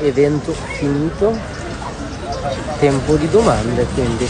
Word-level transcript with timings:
evento 0.00 0.52
finito, 0.52 1.36
tempo 2.78 3.14
di 3.16 3.28
domande, 3.28 3.86
quindi 3.94 4.28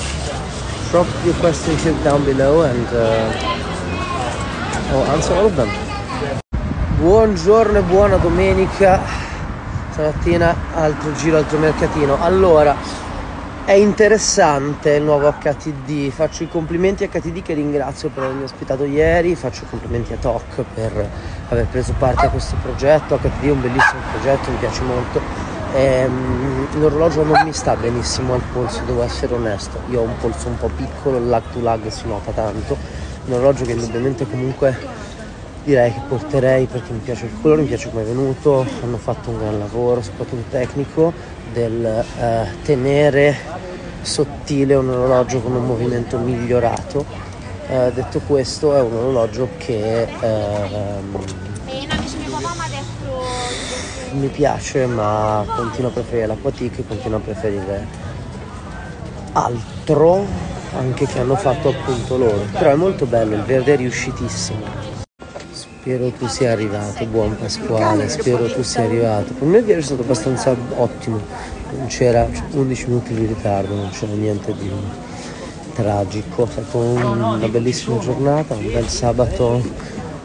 drop 0.90 1.06
your 1.24 1.36
questions 1.38 1.82
down 2.02 2.24
below 2.24 2.62
and 2.62 2.86
uh, 2.92 3.54
I'll 4.92 5.10
answer 5.10 5.36
all 5.36 5.46
of 5.46 5.54
them. 5.54 5.68
Buongiorno 6.98 7.78
e 7.78 7.82
buona 7.82 8.16
domenica, 8.16 9.00
stamattina 9.90 10.54
altro 10.74 11.12
giro, 11.12 11.38
altro 11.38 11.58
mercatino. 11.58 12.16
Allora, 12.22 12.74
è 13.66 13.72
interessante 13.72 14.92
il 14.92 15.02
nuovo 15.02 15.28
HTD, 15.28 16.10
faccio 16.10 16.44
i 16.44 16.48
complimenti 16.48 17.02
a 17.02 17.08
HTD 17.08 17.42
che 17.42 17.52
ringrazio 17.52 18.08
per 18.10 18.22
avermi 18.22 18.44
ospitato 18.44 18.84
ieri, 18.84 19.34
faccio 19.34 19.64
i 19.64 19.68
complimenti 19.68 20.12
a 20.12 20.16
TOC 20.16 20.64
per 20.72 21.10
aver 21.48 21.66
preso 21.66 21.92
parte 21.98 22.26
a 22.26 22.28
questo 22.30 22.56
progetto, 22.62 23.16
HTD 23.16 23.44
è 23.44 23.50
un 23.50 23.60
bellissimo 23.60 24.00
progetto, 24.12 24.50
mi 24.52 24.56
piace 24.58 24.82
molto. 24.84 25.55
Ehm, 25.76 26.80
l'orologio 26.80 27.22
non 27.22 27.42
mi 27.44 27.52
sta 27.52 27.76
benissimo 27.76 28.32
al 28.32 28.40
polso, 28.50 28.80
devo 28.86 29.02
essere 29.02 29.34
onesto, 29.34 29.78
io 29.90 30.00
ho 30.00 30.04
un 30.04 30.16
polso 30.16 30.48
un 30.48 30.56
po' 30.56 30.70
piccolo, 30.74 31.18
il 31.18 31.28
lag 31.28 31.42
to 31.52 31.60
lag 31.60 31.86
si 31.88 32.06
nota 32.06 32.30
tanto, 32.30 32.78
un 33.26 33.34
orologio 33.34 33.66
che 33.66 33.72
indubbiamente 33.72 34.26
comunque 34.26 34.74
direi 35.64 35.92
che 35.92 36.00
porterei 36.08 36.64
perché 36.64 36.92
mi 36.92 37.00
piace 37.00 37.26
il 37.26 37.32
colore, 37.42 37.60
mi 37.60 37.66
piace 37.68 37.90
come 37.90 38.04
è 38.04 38.06
venuto, 38.06 38.64
hanno 38.82 38.96
fatto 38.96 39.28
un 39.28 39.38
gran 39.38 39.58
lavoro, 39.58 40.00
soprattutto 40.00 40.44
tecnico, 40.48 41.12
del 41.52 41.84
eh, 41.84 42.46
tenere 42.62 43.36
sottile, 44.00 44.76
un 44.76 44.88
orologio 44.88 45.40
con 45.40 45.56
un 45.56 45.66
movimento 45.66 46.16
migliorato. 46.16 47.04
Eh, 47.68 47.92
detto 47.92 48.20
questo 48.26 48.74
è 48.74 48.80
un 48.80 48.94
orologio 48.94 49.48
che 49.58 50.06
ehm, 50.20 51.18
mi 54.12 54.28
piace 54.28 54.86
ma 54.86 55.44
continuo 55.56 55.90
a 55.90 55.92
preferire 55.92 56.26
l'Aquatic, 56.26 56.86
continuo 56.86 57.18
a 57.18 57.20
preferire 57.20 57.86
altro 59.32 60.24
anche 60.76 61.06
che 61.06 61.18
hanno 61.18 61.36
fatto 61.36 61.68
appunto 61.68 62.16
loro. 62.16 62.46
Però 62.52 62.70
è 62.70 62.74
molto 62.74 63.06
bello, 63.06 63.34
il 63.34 63.42
verde 63.42 63.74
è 63.74 63.76
riuscitissimo. 63.76 64.94
Spero 65.50 66.10
tu 66.10 66.26
sia 66.26 66.52
arrivato, 66.52 67.04
buon 67.06 67.36
Pasquale, 67.36 68.08
spero 68.08 68.52
tu 68.52 68.62
sia 68.62 68.82
arrivato. 68.82 69.32
Per 69.34 69.46
me 69.46 69.58
ieri 69.58 69.80
è 69.80 69.84
stato 69.84 70.02
abbastanza 70.02 70.54
ottimo, 70.76 71.20
non 71.76 71.86
c'era 71.86 72.28
11 72.50 72.86
minuti 72.88 73.14
di 73.14 73.26
ritardo, 73.26 73.74
non 73.74 73.90
c'era 73.90 74.12
niente 74.12 74.52
di 74.54 74.70
tragico. 75.74 76.44
È 76.44 76.50
stata 76.50 76.78
una 76.78 77.48
bellissima 77.48 77.98
giornata, 77.98 78.54
un 78.54 78.72
bel 78.72 78.88
sabato 78.88 79.62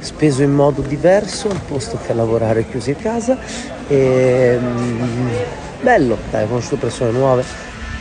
speso 0.02 0.41
in 0.41 0.52
modo 0.52 0.81
diverso, 0.81 1.47
al 1.49 1.59
posto 1.66 1.97
che 2.03 2.13
lavorare 2.13 2.67
chiusi 2.67 2.91
a 2.91 2.95
casa. 2.95 3.38
E, 3.88 4.57
mm, 4.59 5.30
bello, 5.81 6.17
dai, 6.30 6.44
ho 6.44 6.47
conosciuto 6.47 6.77
persone 6.77 7.11
nuove. 7.11 7.44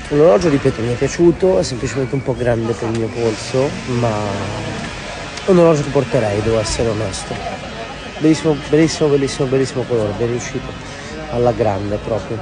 L'orologio, 0.08 0.48
ripeto, 0.48 0.80
mi 0.80 0.92
è 0.92 0.96
piaciuto, 0.96 1.58
è 1.58 1.62
semplicemente 1.62 2.14
un 2.14 2.22
po' 2.22 2.34
grande 2.34 2.72
per 2.72 2.88
il 2.88 2.98
mio 2.98 3.08
polso, 3.08 3.68
ma 3.98 4.10
un 5.46 5.58
orologio 5.58 5.82
che 5.82 5.90
porterei, 5.90 6.42
devo 6.42 6.58
essere 6.58 6.88
onesto. 6.88 7.34
Bellissimo, 8.18 8.56
bellissimo, 8.68 9.08
bellissimo, 9.08 9.48
bellissimo 9.48 9.82
colore, 9.84 10.12
ben 10.18 10.28
riuscito. 10.28 10.72
Alla 11.30 11.52
grande 11.52 11.96
proprio. 11.96 12.38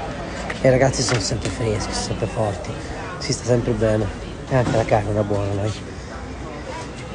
E 0.61 0.67
i 0.67 0.71
ragazzi 0.71 1.03
sono 1.03 1.21
sempre 1.21 1.51
freschi, 1.51 1.93
sono 1.93 2.05
sempre 2.05 2.27
forti. 2.27 2.73
Si 3.19 3.33
sta 3.33 3.45
sempre 3.45 3.73
bene. 3.73 4.07
E 4.49 4.57
anche 4.57 4.77
la 4.77 4.85
carne 4.85 5.11
era 5.11 5.23
buona, 5.23 5.53
dai. 5.55 5.73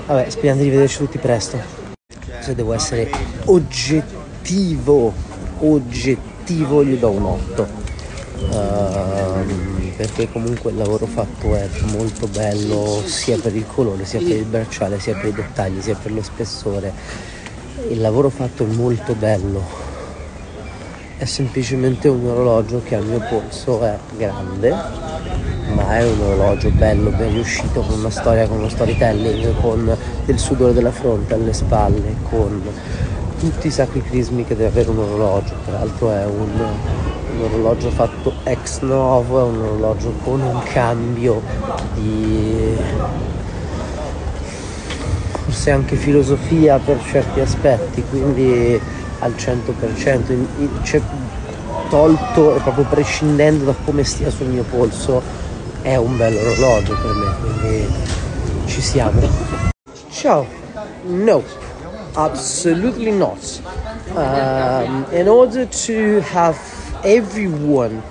Vabbè, 0.05 0.29
speriamo 0.29 0.59
di 0.59 0.65
rivederci 0.65 0.97
tutti 0.97 1.17
presto. 1.17 1.82
Se 2.43 2.55
devo 2.55 2.73
essere 2.73 3.09
oggettivo, 3.45 5.13
oggettivo 5.59 6.83
gli 6.83 6.97
do 6.97 7.09
un 7.11 7.23
8. 7.23 7.67
Uh, 8.49 9.95
perché 9.95 10.29
comunque 10.29 10.71
il 10.71 10.77
lavoro 10.77 11.05
fatto 11.05 11.55
è 11.55 11.69
molto 11.95 12.27
bello 12.27 13.01
sia 13.05 13.37
per 13.37 13.55
il 13.55 13.65
colore, 13.65 14.03
sia 14.03 14.19
per 14.19 14.35
il 14.35 14.43
bracciale, 14.43 14.99
sia 14.99 15.15
per 15.15 15.27
i 15.27 15.31
dettagli, 15.31 15.79
sia 15.79 15.95
per 15.95 16.11
lo 16.11 16.21
spessore. 16.21 16.91
Il 17.87 18.01
lavoro 18.01 18.29
fatto 18.29 18.65
è 18.65 18.67
molto 18.67 19.15
bello. 19.15 19.63
È 21.15 21.23
semplicemente 21.23 22.09
un 22.09 22.27
orologio 22.27 22.81
che 22.83 22.95
al 22.95 23.05
mio 23.05 23.19
polso 23.29 23.81
è 23.85 23.97
grande, 24.17 24.69
ma 24.69 25.97
è 25.97 26.03
un 26.03 26.19
orologio 26.19 26.71
bello, 26.71 27.09
ben 27.11 27.31
riuscito, 27.31 27.79
con 27.79 27.99
una 27.99 28.09
storia, 28.09 28.45
con 28.47 28.57
uno 28.57 28.67
storytelling, 28.67 29.61
con 29.61 29.97
del 30.25 30.39
sudore 30.39 30.73
della 30.73 30.91
fronte 30.91 31.33
alle 31.33 31.53
spalle, 31.53 32.15
con 32.29 32.61
tutti 33.39 33.67
i 33.67 33.71
sacri 33.71 34.01
crismi 34.01 34.45
che 34.45 34.55
deve 34.55 34.69
avere 34.69 34.89
un 34.89 34.99
orologio. 34.99 35.53
Tra 35.65 35.73
l'altro 35.79 36.11
è 36.11 36.25
un 36.25 37.01
un 37.33 37.41
orologio 37.45 37.89
fatto 37.89 38.33
ex 38.43 38.81
novo, 38.81 39.39
è 39.39 39.43
un 39.43 39.59
orologio 39.59 40.13
con 40.23 40.41
un 40.41 40.61
cambio 40.63 41.41
di 41.95 42.75
forse 45.43 45.71
anche 45.71 45.95
filosofia 45.95 46.79
per 46.79 46.99
certi 47.03 47.39
aspetti, 47.39 48.03
quindi 48.09 48.79
al 49.19 49.33
100%, 49.37 50.31
in, 50.31 50.47
in, 50.57 50.69
cioè, 50.83 51.01
tolto 51.89 52.55
e 52.55 52.59
proprio 52.59 52.85
prescindendo 52.85 53.65
da 53.65 53.75
come 53.85 54.03
stia 54.03 54.29
sul 54.29 54.47
mio 54.47 54.63
polso, 54.63 55.21
è 55.81 55.95
un 55.95 56.17
bel 56.17 56.35
orologio 56.35 56.95
per 56.95 57.13
me, 57.13 57.35
quindi 57.39 57.87
ci 58.65 58.81
siamo. 58.81 59.71
Ciao, 60.23 60.47
no, 61.03 61.43
absolutely 62.15 63.11
not. 63.11 63.43
Um, 64.15 65.03
in 65.11 65.27
order 65.27 65.65
to 65.65 66.21
have 66.21 66.57
everyone 67.03 68.01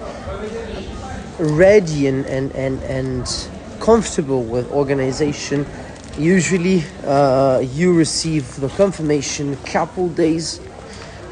ready 1.39 2.09
and, 2.09 2.27
and, 2.27 2.53
and, 2.53 2.83
and 2.83 3.49
comfortable 3.81 4.43
with 4.43 4.71
organization 4.73 5.65
usually 6.19 6.85
uh, 7.07 7.61
you 7.65 7.95
receive 7.95 8.57
the 8.57 8.69
confirmation 8.69 9.57
couple 9.65 10.11
days 10.11 10.61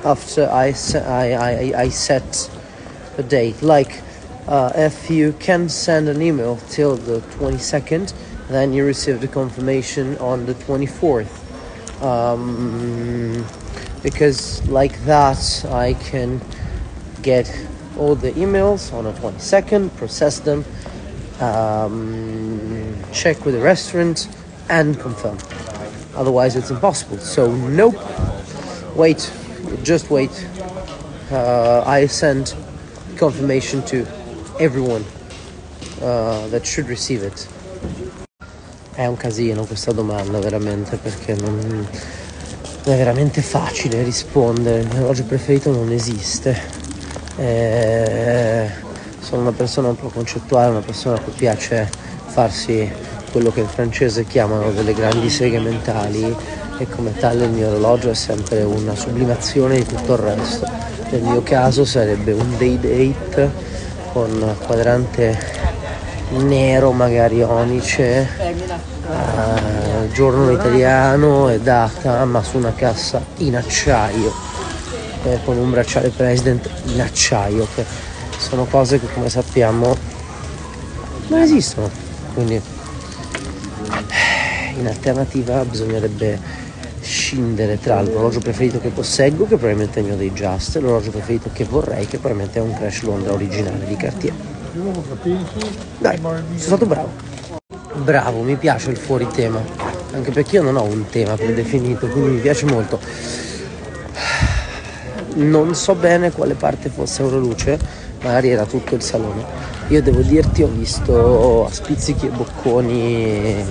after 0.02 0.48
I, 0.48 0.72
I, 0.94 1.32
I, 1.32 1.72
I 1.76 1.88
set 1.90 2.50
a 3.18 3.22
date. 3.22 3.60
Like 3.60 4.00
uh, 4.48 4.72
if 4.74 5.10
you 5.10 5.34
can 5.34 5.68
send 5.68 6.08
an 6.08 6.22
email 6.22 6.56
till 6.70 6.96
the 6.96 7.20
22nd 7.36 8.14
then 8.50 8.72
you 8.72 8.84
receive 8.84 9.20
the 9.20 9.28
confirmation 9.28 10.18
on 10.18 10.46
the 10.46 10.54
24th 10.54 11.30
um, 12.02 13.44
because 14.02 14.66
like 14.68 14.98
that 15.04 15.64
I 15.68 15.94
can 15.94 16.40
get 17.22 17.50
all 17.98 18.14
the 18.14 18.32
emails 18.32 18.92
on 18.92 19.04
the 19.04 19.12
22nd, 19.12 19.94
process 19.96 20.40
them, 20.40 20.64
um, 21.40 22.96
check 23.12 23.44
with 23.44 23.54
the 23.54 23.60
restaurant, 23.60 24.28
and 24.68 24.98
confirm. 24.98 25.38
Otherwise, 26.14 26.56
it's 26.56 26.70
impossible. 26.70 27.18
So, 27.18 27.50
nope. 27.52 27.96
Wait, 28.96 29.32
just 29.82 30.10
wait. 30.10 30.30
Uh, 31.30 31.82
I 31.86 32.06
send 32.06 32.54
confirmation 33.16 33.82
to 33.86 34.06
everyone 34.58 35.04
uh, 36.00 36.48
that 36.48 36.66
should 36.66 36.86
receive 36.86 37.22
it. 37.22 37.48
È 39.00 39.06
un 39.06 39.16
casino 39.16 39.64
questa 39.64 39.92
domanda 39.92 40.38
veramente 40.40 40.98
perché 40.98 41.34
non, 41.34 41.88
è 42.84 42.96
veramente 42.98 43.40
facile 43.40 44.02
rispondere. 44.02 44.80
Il 44.80 44.88
mio 44.88 44.96
orologio 44.98 45.24
preferito 45.24 45.72
non 45.72 45.90
esiste 45.90 46.54
eh, 47.36 48.68
sono 49.20 49.40
una 49.40 49.52
persona 49.52 49.88
un 49.88 49.96
po' 49.96 50.08
concettuale, 50.08 50.68
una 50.68 50.82
persona 50.82 51.18
cui 51.18 51.32
piace 51.32 51.88
farsi 52.26 52.92
quello 53.32 53.50
che 53.50 53.60
in 53.60 53.68
francese 53.68 54.26
chiamano 54.26 54.70
delle 54.70 54.92
grandi 54.92 55.30
seghe 55.30 55.60
mentali 55.60 56.36
e 56.76 56.86
come 56.86 57.16
tale 57.16 57.46
il 57.46 57.52
mio 57.52 57.68
orologio 57.68 58.10
è 58.10 58.14
sempre 58.14 58.64
una 58.64 58.94
sublimazione 58.94 59.76
di 59.76 59.86
tutto 59.86 60.12
il 60.12 60.18
resto. 60.18 60.68
Nel 61.08 61.22
mio 61.22 61.42
caso 61.42 61.86
sarebbe 61.86 62.32
un 62.32 62.58
day 62.58 62.78
date 62.78 63.50
con 64.12 64.56
quadrante 64.66 65.69
nero 66.30 66.92
magari 66.92 67.42
onice, 67.42 68.28
eh, 68.38 70.12
giorno 70.12 70.50
italiano 70.50 71.48
e 71.48 71.60
data 71.60 72.24
ma 72.24 72.42
su 72.42 72.56
una 72.56 72.72
cassa 72.74 73.22
in 73.38 73.56
acciaio 73.56 74.32
eh, 75.24 75.38
con 75.44 75.56
un 75.56 75.70
bracciale 75.70 76.10
President 76.10 76.68
in 76.86 77.00
acciaio, 77.00 77.66
che 77.74 77.84
sono 78.38 78.64
cose 78.64 78.98
che 78.98 79.06
come 79.12 79.28
sappiamo 79.28 79.96
non 81.28 81.40
esistono. 81.40 81.90
Quindi 82.34 82.60
in 84.78 84.86
alternativa 84.86 85.64
bisognerebbe 85.64 86.38
scindere 87.00 87.78
tra 87.80 88.00
l'orologio 88.02 88.40
preferito 88.40 88.80
che 88.80 88.88
posseggo, 88.88 89.44
che 89.44 89.56
probabilmente 89.56 89.98
è 89.98 90.02
il 90.02 90.08
mio 90.08 90.16
dei 90.16 90.32
Just, 90.32 90.76
e 90.76 90.80
l'orologio 90.80 91.10
preferito 91.10 91.50
che 91.52 91.64
vorrei, 91.64 92.06
che 92.06 92.18
probabilmente 92.18 92.58
è 92.58 92.62
un 92.62 92.74
Crash 92.74 93.02
Londra 93.02 93.32
originale 93.32 93.84
di 93.84 93.96
Cartier. 93.96 94.59
Dai, 95.98 96.18
sono 96.18 96.42
stato 96.56 96.86
bravo. 96.86 97.10
Bravo, 97.94 98.42
mi 98.42 98.56
piace 98.56 98.90
il 98.90 98.96
fuori 98.96 99.26
tema, 99.32 99.60
anche 100.12 100.30
perché 100.30 100.56
io 100.56 100.62
non 100.62 100.76
ho 100.76 100.84
un 100.84 101.06
tema 101.10 101.34
predefinito, 101.34 102.06
quindi 102.08 102.30
mi 102.30 102.40
piace 102.40 102.66
molto 102.66 102.98
non 105.34 105.74
so 105.74 105.94
bene 105.94 106.32
quale 106.32 106.54
parte 106.54 106.88
fosse 106.88 107.22
orologe, 107.22 107.78
magari 108.22 108.50
era 108.50 108.64
tutto 108.64 108.94
il 108.94 109.02
salone. 109.02 109.44
Io 109.88 110.02
devo 110.02 110.20
dirti, 110.20 110.62
ho 110.62 110.68
visto 110.68 111.66
a 111.66 111.72
spizzichi 111.72 112.26
e 112.26 112.30
bocconi 112.30 113.64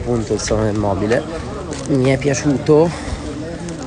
appunto 0.00 0.34
il 0.34 0.40
salone 0.40 0.70
del 0.70 0.80
mobile, 0.80 1.22
mi 1.88 2.10
è 2.10 2.18
piaciuto, 2.18 2.88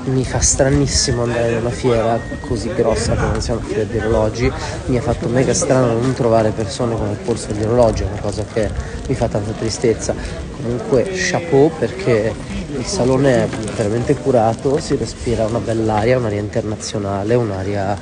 mi 0.05 0.23
fa 0.25 0.39
stranissimo 0.39 1.23
andare 1.23 1.51
in 1.51 1.57
una 1.57 1.69
fiera 1.69 2.19
così 2.41 2.73
grossa 2.73 3.15
come 3.15 3.41
sia 3.41 3.55
una 3.55 3.65
fiera 3.65 3.83
di 3.83 3.97
orologi, 3.97 4.51
mi 4.85 4.97
ha 4.97 5.01
fatto 5.01 5.27
mega 5.27 5.53
strano 5.53 5.93
non 5.93 6.13
trovare 6.13 6.51
persone 6.51 6.95
con 6.95 7.09
il 7.09 7.17
polso 7.17 7.51
di 7.51 7.63
orologi, 7.63 8.03
è 8.03 8.07
una 8.07 8.21
cosa 8.21 8.43
che 8.51 8.69
mi 9.07 9.15
fa 9.15 9.27
tanta 9.27 9.51
tristezza. 9.51 10.13
Comunque 10.55 11.09
chapeau 11.13 11.71
perché 11.77 12.33
il 12.77 12.85
salone 12.85 13.43
è 13.43 13.47
veramente 13.75 14.15
curato, 14.15 14.79
si 14.79 14.95
respira 14.95 15.45
una 15.45 15.59
bell'aria, 15.59 16.17
un'aria 16.17 16.39
internazionale, 16.39 17.33
un'aria 17.35 17.97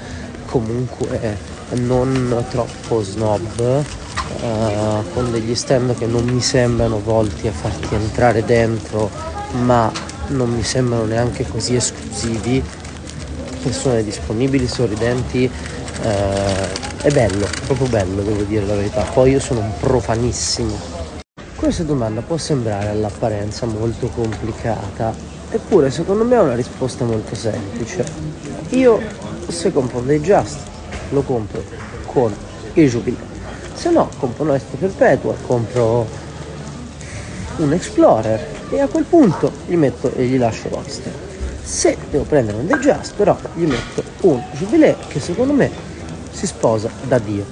comunque 0.46 1.38
non 1.72 2.46
troppo 2.50 3.02
snob, 3.02 3.60
uh, 3.60 5.04
con 5.14 5.32
degli 5.32 5.54
stand 5.56 5.98
che 5.98 6.06
non 6.06 6.26
mi 6.26 6.42
sembrano 6.42 7.00
volti 7.00 7.48
a 7.48 7.52
farti 7.52 7.94
entrare 7.94 8.44
dentro, 8.44 9.10
ma 9.64 9.92
non 10.29 10.53
mi 10.53 10.63
sembrano 10.63 11.06
neanche 11.06 11.45
così 11.47 11.75
esclusivi, 11.75 12.63
persone 13.62 14.03
disponibili, 14.03 14.68
sorridenti, 14.68 15.50
uh, 16.01 17.01
è 17.01 17.12
bello, 17.12 17.47
proprio 17.65 17.88
bello 17.88 18.21
devo 18.21 18.44
dire 18.44 18.65
la 18.65 18.75
verità. 18.75 19.01
Poi 19.01 19.31
io 19.31 19.39
sono 19.39 19.59
un 19.62 19.71
profanissimo 19.79 20.97
questa 21.57 21.81
domanda 21.81 22.21
può 22.21 22.38
sembrare 22.38 22.89
all'apparenza 22.89 23.65
molto 23.65 24.09
complicata, 24.09 25.12
eppure 25.50 25.89
secondo 25.89 26.24
me 26.24 26.35
ha 26.35 26.44
una 26.44 26.53
risposta 26.53 27.03
molto 27.03 27.33
semplice. 27.33 28.06
Io 28.69 29.01
se 29.47 29.74
compro 29.74 30.01
dei 30.01 30.21
Just 30.21 30.59
lo 31.09 31.24
compro 31.24 31.63
con 32.06 32.31
il 32.74 32.88
Jubilee, 32.88 33.18
se 33.74 33.89
no 33.89 34.07
compro 34.19 34.44
un 34.44 34.53
Est 34.53 34.75
Perpetua, 34.75 35.33
compro 35.47 36.07
un 37.57 37.74
Explorer 37.74 38.56
e 38.69 38.80
a 38.80 38.88
quel 38.88 39.06
punto 39.06 39.52
gli 39.66 39.75
metto 39.75 40.12
e 40.14 40.25
gli 40.25 40.38
lascio 40.38 40.69
l'Oyster. 40.69 41.14
Se 41.64 41.98
devo 42.10 42.24
prendere 42.24 42.58
un 42.58 42.68
dei 42.68 42.78
Just 42.78 43.16
però 43.16 43.38
gli 43.54 43.66
metto 43.66 44.04
un 44.22 44.42
Jubilee 44.58 44.96
che 45.08 45.19
secondo 45.19 45.54
me 45.54 45.69
si 46.31 46.48
sposa 46.48 46.90
da 47.08 47.18
Dio. 47.19 47.44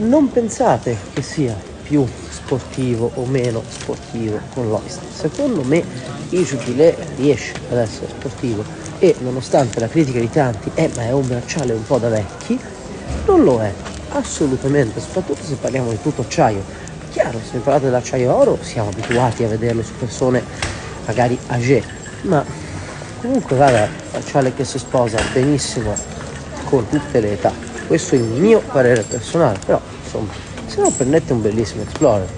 Non 0.00 0.30
pensate 0.30 0.96
che 1.12 1.22
sia 1.22 1.54
più 1.82 2.06
sportivo 2.28 3.10
o 3.14 3.24
meno 3.26 3.62
sportivo 3.66 4.40
con 4.54 4.68
l'Oyster. 4.68 5.08
Secondo 5.10 5.62
me 5.62 5.82
il 6.30 6.44
Jubilee 6.44 6.94
riesce 7.16 7.54
ad 7.70 7.78
essere 7.78 8.08
sportivo 8.08 8.64
e 8.98 9.14
nonostante 9.20 9.80
la 9.80 9.88
critica 9.88 10.18
di 10.18 10.30
tanti, 10.30 10.70
eh 10.74 10.90
ma 10.94 11.04
è 11.04 11.12
un 11.12 11.26
bracciale 11.26 11.72
un 11.72 11.86
po' 11.86 11.98
da 11.98 12.08
vecchi, 12.08 12.58
non 13.26 13.42
lo 13.42 13.62
è 13.62 13.72
assolutamente, 14.10 15.00
soprattutto 15.00 15.44
se 15.44 15.54
parliamo 15.56 15.90
di 15.90 16.00
tutto 16.00 16.22
acciaio. 16.22 16.62
Chiaro, 17.10 17.38
se 17.40 17.58
parlate 17.58 17.86
dell'acciaio 17.86 18.34
oro 18.34 18.58
siamo 18.62 18.90
abituati 18.90 19.42
a 19.44 19.48
vederlo 19.48 19.82
su 19.82 19.92
persone 19.98 20.42
magari 21.06 21.38
age, 21.46 21.82
ma 22.22 22.44
comunque 23.16 23.56
guarda, 23.56 23.88
bracciale 24.10 24.52
che 24.52 24.64
si 24.64 24.78
sposa 24.78 25.18
benissimo 25.32 25.96
con 26.64 26.86
tutte 26.86 27.20
le 27.20 27.32
età. 27.32 27.52
Questo 27.86 28.14
è 28.14 28.18
il 28.18 28.24
mio 28.24 28.60
parere 28.60 29.02
personale, 29.02 29.58
però 29.64 29.80
insomma 30.02 30.32
se 30.66 30.82
no 30.82 30.90
prendete 30.90 31.32
un 31.32 31.40
bellissimo 31.40 31.82
Explorer 31.82 32.28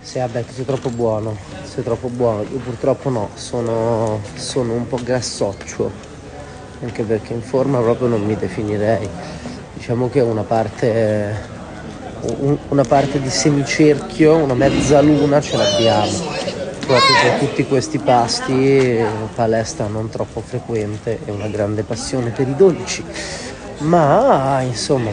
se 0.00 0.20
vabbè 0.20 0.44
sei 0.48 0.64
troppo 0.64 0.88
buono 0.88 1.36
sei 1.60 1.84
troppo 1.84 2.08
buono 2.08 2.42
io 2.42 2.58
purtroppo 2.58 3.10
no 3.10 3.28
sono, 3.34 4.18
sono 4.34 4.72
un 4.72 4.86
po' 4.86 5.02
grassoccio 5.02 5.90
anche 6.80 7.02
perché 7.02 7.34
in 7.34 7.42
forma 7.42 7.78
proprio 7.80 8.08
non 8.08 8.22
mi 8.22 8.34
definirei 8.34 9.06
diciamo 9.74 10.08
che 10.08 10.20
una 10.20 10.44
parte 10.44 11.57
una 12.68 12.84
parte 12.84 13.20
di 13.20 13.30
semicerchio 13.30 14.36
una 14.36 14.54
mezzaluna 14.54 15.40
ce 15.40 15.56
l'abbiamo. 15.56 16.36
Proprio 16.86 17.14
per 17.22 17.38
tutti 17.38 17.66
questi 17.66 17.98
pasti 17.98 18.98
palestra 19.34 19.86
non 19.86 20.08
troppo 20.08 20.40
frequente 20.40 21.18
e 21.24 21.30
una 21.30 21.48
grande 21.48 21.82
passione 21.82 22.30
per 22.30 22.48
i 22.48 22.56
dolci. 22.56 23.04
Ma 23.78 24.60
insomma 24.62 25.10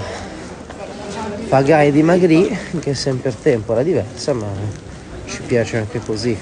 pagai 1.50 1.92
dimagrì 1.92 2.57
che 2.80 2.96
sempre 2.96 3.30
il 3.30 3.40
tempo 3.40 3.74
era 3.74 3.84
diversa 3.84 4.34
ma 4.34 4.48
ci 5.25 5.42
piace 5.42 5.78
anche 5.78 6.00
così. 6.00 6.38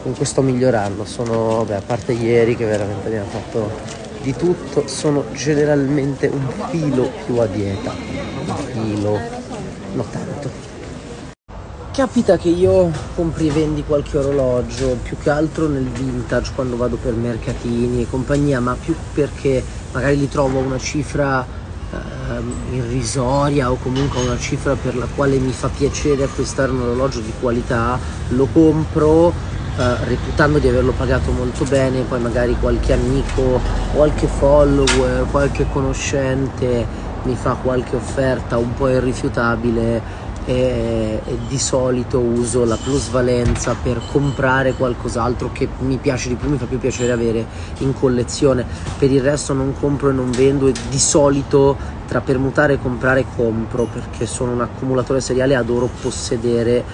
Comunque 0.00 0.26
sto 0.26 0.42
migliorando 0.42 1.04
sono 1.04 1.58
vabbè, 1.58 1.74
a 1.74 1.82
parte 1.86 2.12
ieri 2.12 2.56
che 2.56 2.64
veramente 2.64 3.06
abbiamo 3.06 3.28
fatto 3.30 4.00
di 4.22 4.34
tutto 4.34 4.86
sono 4.86 5.24
generalmente 5.32 6.26
un 6.28 6.46
filo 6.70 7.10
più 7.24 7.38
a 7.38 7.46
dieta 7.46 7.92
un 8.46 8.56
filo 8.72 9.18
non 9.94 10.08
tanto 10.10 10.70
capita 11.92 12.38
che 12.38 12.48
io 12.48 12.90
compri 13.14 13.48
e 13.48 13.50
vendi 13.50 13.84
qualche 13.84 14.16
orologio 14.16 14.96
più 15.02 15.18
che 15.18 15.28
altro 15.28 15.68
nel 15.68 15.84
vintage 15.84 16.52
quando 16.54 16.76
vado 16.78 16.96
per 16.96 17.12
mercatini 17.12 18.02
e 18.02 18.06
compagnia 18.08 18.60
ma 18.60 18.74
più 18.80 18.94
perché 19.12 19.62
magari 19.92 20.16
li 20.16 20.28
trovo 20.28 20.58
a 20.58 20.62
una 20.62 20.78
cifra 20.78 21.46
uh, 21.92 22.74
irrisoria 22.74 23.70
o 23.70 23.76
comunque 23.76 24.22
una 24.22 24.38
cifra 24.38 24.74
per 24.74 24.96
la 24.96 25.06
quale 25.14 25.36
mi 25.36 25.52
fa 25.52 25.68
piacere 25.68 26.24
acquistare 26.24 26.70
un 26.70 26.80
orologio 26.80 27.20
di 27.20 27.32
qualità, 27.38 27.98
lo 28.28 28.48
compro 28.52 29.50
Uh, 29.74 29.96
reputando 30.04 30.58
di 30.58 30.68
averlo 30.68 30.92
pagato 30.92 31.30
molto 31.30 31.64
bene, 31.64 32.02
poi 32.02 32.20
magari 32.20 32.54
qualche 32.60 32.92
amico, 32.92 33.58
qualche 33.94 34.26
follower, 34.26 35.24
qualche 35.30 35.66
conoscente 35.66 36.86
mi 37.24 37.36
fa 37.36 37.54
qualche 37.54 37.96
offerta 37.96 38.58
un 38.58 38.74
po' 38.74 38.88
irrifiutabile 38.88 40.30
e, 40.44 41.20
e, 41.24 41.38
di 41.46 41.58
solito 41.58 42.18
uso 42.18 42.64
la 42.64 42.76
plusvalenza 42.76 43.74
per 43.80 44.02
comprare 44.10 44.72
qualcos'altro 44.74 45.50
che 45.52 45.68
mi 45.78 45.98
piace 45.98 46.28
di 46.28 46.34
più, 46.34 46.48
mi 46.48 46.56
fa 46.56 46.66
più 46.66 46.78
piacere 46.78 47.12
avere 47.12 47.46
in 47.78 47.92
collezione. 47.94 48.66
Per 48.98 49.10
il 49.10 49.20
resto 49.20 49.52
non 49.52 49.72
compro 49.72 50.10
e 50.10 50.12
non 50.12 50.34
vendo 50.34 50.66
e 50.66 50.74
di 50.88 50.98
solito 50.98 51.78
tra 52.06 52.20
permutare 52.20 52.74
e 52.74 52.78
comprare 52.78 53.24
compro 53.36 53.84
perché 53.84 54.26
sono 54.26 54.52
un 54.52 54.60
accumulatore 54.60 55.20
seriale 55.20 55.52
e 55.52 55.56
adoro 55.56 55.88
possedere 56.00 56.84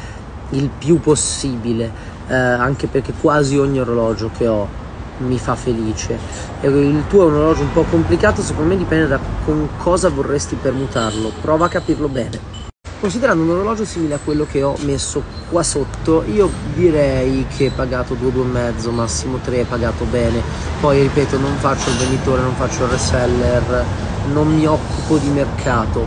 il 0.51 0.71
più 0.71 1.01
possibile, 1.01 1.93
eh, 2.27 2.35
anche 2.35 2.87
perché 2.87 3.13
quasi 3.13 3.57
ogni 3.59 3.81
orologio 3.81 4.31
che 4.31 4.47
ho 4.47 4.78
mi 5.19 5.39
fa 5.39 5.55
felice. 5.55 6.19
Il 6.63 7.05
tuo 7.09 7.23
è 7.23 7.27
un 7.27 7.35
orologio 7.35 7.63
un 7.63 7.73
po' 7.73 7.85
complicato, 7.85 8.43
secondo 8.43 8.71
me 8.71 8.77
dipende 8.77 9.07
da 9.07 9.19
con 9.45 9.69
cosa 9.79 10.09
vorresti 10.09 10.57
permutarlo. 10.57 11.33
Prova 11.41 11.67
a 11.67 11.69
capirlo 11.69 12.09
bene. 12.09 12.57
Considerando 13.01 13.45
un 13.45 13.51
orologio 13.51 13.85
simile 13.85 14.15
a 14.15 14.19
quello 14.23 14.45
che 14.51 14.63
ho 14.65 14.75
messo 14.81 15.23
qua 15.49 15.63
sotto, 15.63 16.25
io 16.25 16.51
direi 16.75 17.47
che 17.57 17.71
pagato 17.71 18.15
2,5, 18.15 18.91
massimo 18.91 19.39
3, 19.39 19.65
pagato 19.65 20.05
bene. 20.05 20.43
Poi 20.81 21.03
ripeto, 21.03 21.39
non 21.39 21.55
faccio 21.59 21.91
il 21.91 21.97
venditore, 21.97 22.43
non 22.43 22.55
faccio 22.55 22.85
il 22.85 22.91
reseller, 22.91 23.85
non 24.33 24.53
mi 24.53 24.67
occupo 24.67 25.17
di 25.17 25.29
mercato. 25.29 26.07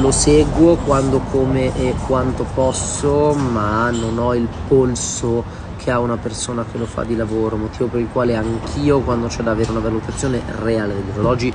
Lo 0.00 0.10
seguo 0.10 0.76
quando, 0.76 1.20
come 1.30 1.74
e 1.74 1.94
quanto 2.06 2.46
posso, 2.54 3.32
ma 3.32 3.90
non 3.90 4.18
ho 4.18 4.34
il 4.34 4.48
polso 4.68 5.62
che 5.84 5.90
ha 5.90 6.00
una 6.00 6.16
persona 6.16 6.64
che 6.64 6.78
lo 6.78 6.86
fa 6.86 7.04
di 7.04 7.14
lavoro, 7.14 7.58
motivo 7.58 7.88
per 7.88 8.00
il 8.00 8.08
quale 8.10 8.34
anch'io 8.34 9.00
quando 9.00 9.26
c'è 9.26 9.42
da 9.42 9.50
avere 9.50 9.70
una 9.70 9.80
valutazione 9.80 10.42
reale 10.62 10.94
degli 10.94 11.10
orologi 11.12 11.52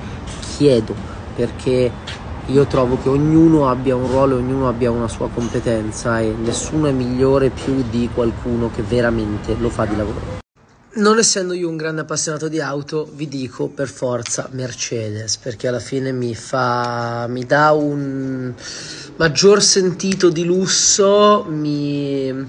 chiedo 0.55 0.93
perché 1.36 1.91
io 2.45 2.65
trovo 2.65 3.00
che 3.01 3.09
ognuno 3.09 3.69
abbia 3.69 3.95
un 3.95 4.07
ruolo 4.07 4.36
ognuno 4.36 4.67
abbia 4.67 4.91
una 4.91 5.07
sua 5.07 5.29
competenza 5.29 6.19
e 6.19 6.31
nessuno 6.38 6.88
è 6.88 6.91
migliore 6.91 7.50
più 7.50 7.83
di 7.89 8.07
qualcuno 8.13 8.69
che 8.69 8.83
veramente 8.83 9.55
lo 9.55 9.69
fa 9.69 9.86
di 9.86 9.95
lavoro. 9.95 10.38
Non 10.91 11.17
essendo 11.17 11.53
io 11.53 11.69
un 11.69 11.77
grande 11.77 12.01
appassionato 12.01 12.48
di 12.48 12.59
auto, 12.59 13.07
vi 13.13 13.27
dico 13.27 13.67
per 13.67 13.88
forza 13.88 14.50
Mercedes, 14.51 15.38
perché 15.38 15.67
alla 15.67 15.79
fine 15.79 16.12
mi 16.12 16.33
fa 16.33 17.27
mi 17.29 17.45
dà 17.45 17.71
un 17.71 18.53
maggior 19.15 19.62
sentito 19.62 20.29
di 20.29 20.43
lusso, 20.43 21.45
mi 21.48 22.48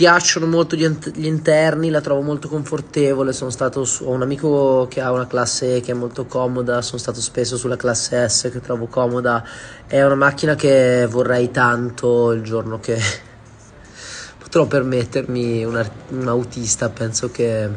piacciono 0.00 0.46
molto 0.46 0.76
gli, 0.76 1.26
interni, 1.26 1.90
la 1.90 2.00
trovo 2.00 2.22
molto 2.22 2.48
confortevole, 2.48 3.34
stato 3.50 3.80
ho 3.80 4.10
un 4.10 4.22
amico 4.22 4.86
che 4.88 5.02
ha 5.02 5.12
una 5.12 5.26
classe 5.26 5.76
E 5.76 5.80
che 5.82 5.90
è 5.90 5.94
molto 5.94 6.24
comoda, 6.24 6.80
sono 6.80 6.96
stato 6.96 7.20
spesso 7.20 7.58
sulla 7.58 7.76
classe 7.76 8.26
S 8.26 8.48
che 8.50 8.62
trovo 8.62 8.86
comoda, 8.86 9.44
è 9.86 10.02
una 10.02 10.14
macchina 10.14 10.54
che 10.54 11.06
vorrei 11.06 11.50
tanto 11.50 12.32
il 12.32 12.40
giorno 12.40 12.80
che 12.80 12.98
potrò 14.40 14.64
permettermi 14.64 15.66
un, 15.66 15.86
un 16.08 16.28
autista, 16.28 16.88
penso 16.88 17.30
che 17.30 17.68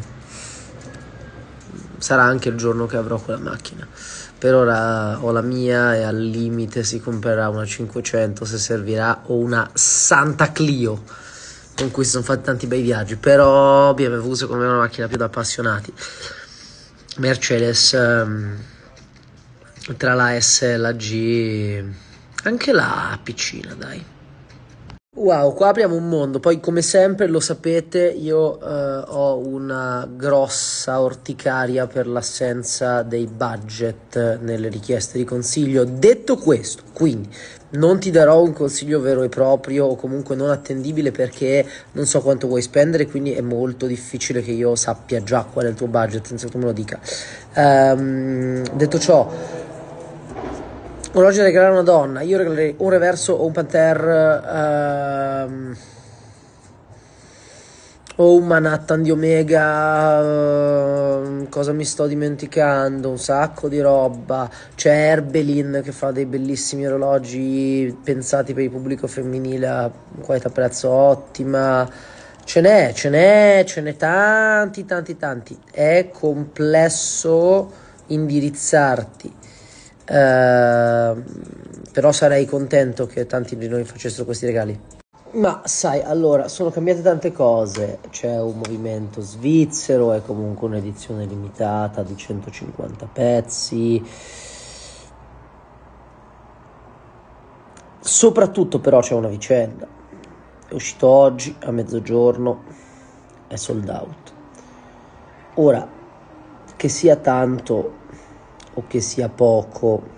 sarà 1.97 2.23
anche 2.23 2.47
il 2.47 2.55
giorno 2.55 2.85
che 2.85 2.95
avrò 2.95 3.19
quella 3.19 3.39
macchina. 3.39 3.85
Per 4.37 4.55
ora 4.55 5.21
ho 5.21 5.29
la 5.31 5.41
mia 5.41 5.93
e 5.97 6.03
al 6.03 6.21
limite 6.21 6.85
si 6.85 7.01
comprerà 7.01 7.49
una 7.49 7.65
500 7.65 8.45
se 8.45 8.57
servirà 8.57 9.23
o 9.25 9.35
una 9.35 9.69
Santa 9.73 10.53
Clio 10.53 11.03
con 11.75 11.91
cui 11.91 12.03
si 12.03 12.11
sono 12.11 12.23
fatti 12.23 12.43
tanti 12.43 12.67
bei 12.67 12.81
viaggi, 12.81 13.15
però 13.15 13.93
BMW 13.93 14.33
secondo 14.33 14.63
me 14.63 14.69
è 14.69 14.71
una 14.71 14.81
macchina 14.81 15.07
più 15.07 15.17
da 15.17 15.25
appassionati. 15.25 15.93
Mercedes 17.17 17.91
um, 17.91 18.57
tra 19.97 20.13
la 20.13 20.39
S 20.39 20.61
e 20.63 20.77
la 20.77 20.93
G 20.93 21.83
anche 22.43 22.71
la 22.71 23.19
piccina 23.21 23.73
dai 23.75 24.11
Wow, 25.15 25.53
qua 25.53 25.67
apriamo 25.67 25.95
un 25.95 26.09
mondo, 26.09 26.39
poi 26.39 26.59
come 26.59 26.81
sempre 26.81 27.27
lo 27.27 27.39
sapete 27.39 28.07
io 28.07 28.59
eh, 28.59 29.03
ho 29.09 29.37
una 29.37 30.09
grossa 30.09 31.01
orticaria 31.01 31.85
per 31.85 32.07
l'assenza 32.07 33.03
dei 33.03 33.27
budget 33.27 34.39
nelle 34.41 34.69
richieste 34.69 35.19
di 35.19 35.23
consiglio. 35.23 35.83
Detto 35.83 36.35
questo, 36.37 36.81
quindi 36.93 37.29
non 37.73 37.99
ti 37.99 38.11
darò 38.11 38.41
un 38.41 38.53
consiglio 38.53 38.99
vero 38.99 39.23
e 39.23 39.29
proprio 39.29 39.85
o 39.85 39.95
comunque 39.95 40.35
non 40.35 40.49
attendibile 40.49 41.11
perché 41.11 41.65
non 41.93 42.05
so 42.05 42.21
quanto 42.21 42.47
vuoi 42.47 42.61
spendere, 42.61 43.05
quindi 43.07 43.33
è 43.33 43.41
molto 43.41 43.85
difficile 43.85 44.41
che 44.41 44.51
io 44.51 44.75
sappia 44.75 45.21
già 45.23 45.45
qual 45.51 45.65
è 45.65 45.69
il 45.69 45.75
tuo 45.75 45.87
budget 45.87 46.25
senza 46.25 46.45
che 46.45 46.51
tu 46.51 46.57
me 46.57 46.65
lo 46.65 46.71
dica. 46.71 46.99
Um, 47.55 48.63
detto 48.75 48.99
ciò, 48.99 49.29
Orologio 51.15 51.39
da 51.39 51.43
regalare 51.43 51.69
a 51.69 51.73
una 51.73 51.83
donna, 51.83 52.21
io 52.21 52.37
regalerei 52.37 52.73
un 52.79 52.89
reverso 52.89 53.33
o 53.33 53.45
un 53.45 53.51
panter 53.51 53.99
ehm, 54.51 55.77
o 58.15 58.35
un 58.35 58.45
Manhattan 58.45 59.01
di 59.01 59.09
Omega, 59.09 60.21
ehm, 60.21 61.49
cosa 61.49 61.71
mi 61.71 61.83
sto 61.83 62.05
dimenticando, 62.05 63.09
un 63.09 63.17
sacco 63.17 63.67
di 63.67 63.79
roba, 63.79 64.49
c'è 64.75 64.91
Herbelin 65.11 65.81
che 65.83 65.91
fa 65.91 66.11
dei 66.11 66.25
bellissimi 66.25 66.85
orologi 66.85 67.95
pensati 68.03 68.53
per 68.53 68.63
il 68.63 68.69
pubblico 68.69 69.07
femminile 69.07 69.67
a 69.67 69.91
qualità 70.21 70.49
prezzo 70.49 70.89
ottima, 70.89 71.89
ce 72.43 72.61
n'è, 72.61 72.91
ce 72.93 73.09
n'è, 73.09 73.63
ce 73.65 73.81
n'è 73.81 73.95
tanti, 73.95 74.85
tanti, 74.85 75.17
tanti, 75.17 75.57
è 75.71 76.09
complesso 76.11 77.71
indirizzarti. 78.07 79.33
Ehm, 80.05 81.23
però 81.91 82.11
sarei 82.11 82.45
contento 82.45 83.07
che 83.07 83.25
tanti 83.25 83.55
di 83.55 83.67
noi 83.67 83.83
facessero 83.85 84.25
questi 84.25 84.45
regali. 84.45 85.01
Ma 85.33 85.61
sai, 85.65 85.99
allora, 86.03 86.47
sono 86.47 86.69
cambiate 86.69 87.01
tante 87.01 87.31
cose, 87.31 87.97
c'è 88.11 88.39
un 88.39 88.55
movimento 88.55 89.19
svizzero, 89.19 90.11
è 90.13 90.21
comunque 90.21 90.67
un'edizione 90.67 91.25
limitata 91.25 92.03
di 92.03 92.15
150 92.15 93.07
pezzi. 93.11 94.05
Soprattutto 97.99 98.79
però 98.79 98.99
c'è 98.99 99.15
una 99.15 99.27
vicenda, 99.27 99.87
è 100.67 100.73
uscito 100.75 101.07
oggi 101.07 101.55
a 101.63 101.71
mezzogiorno, 101.71 102.63
è 103.47 103.55
sold 103.55 103.89
out. 103.89 104.33
Ora, 105.55 105.89
che 106.75 106.89
sia 106.89 107.15
tanto 107.15 107.93
o 108.71 108.83
che 108.85 109.01
sia 109.01 109.29
poco. 109.29 110.12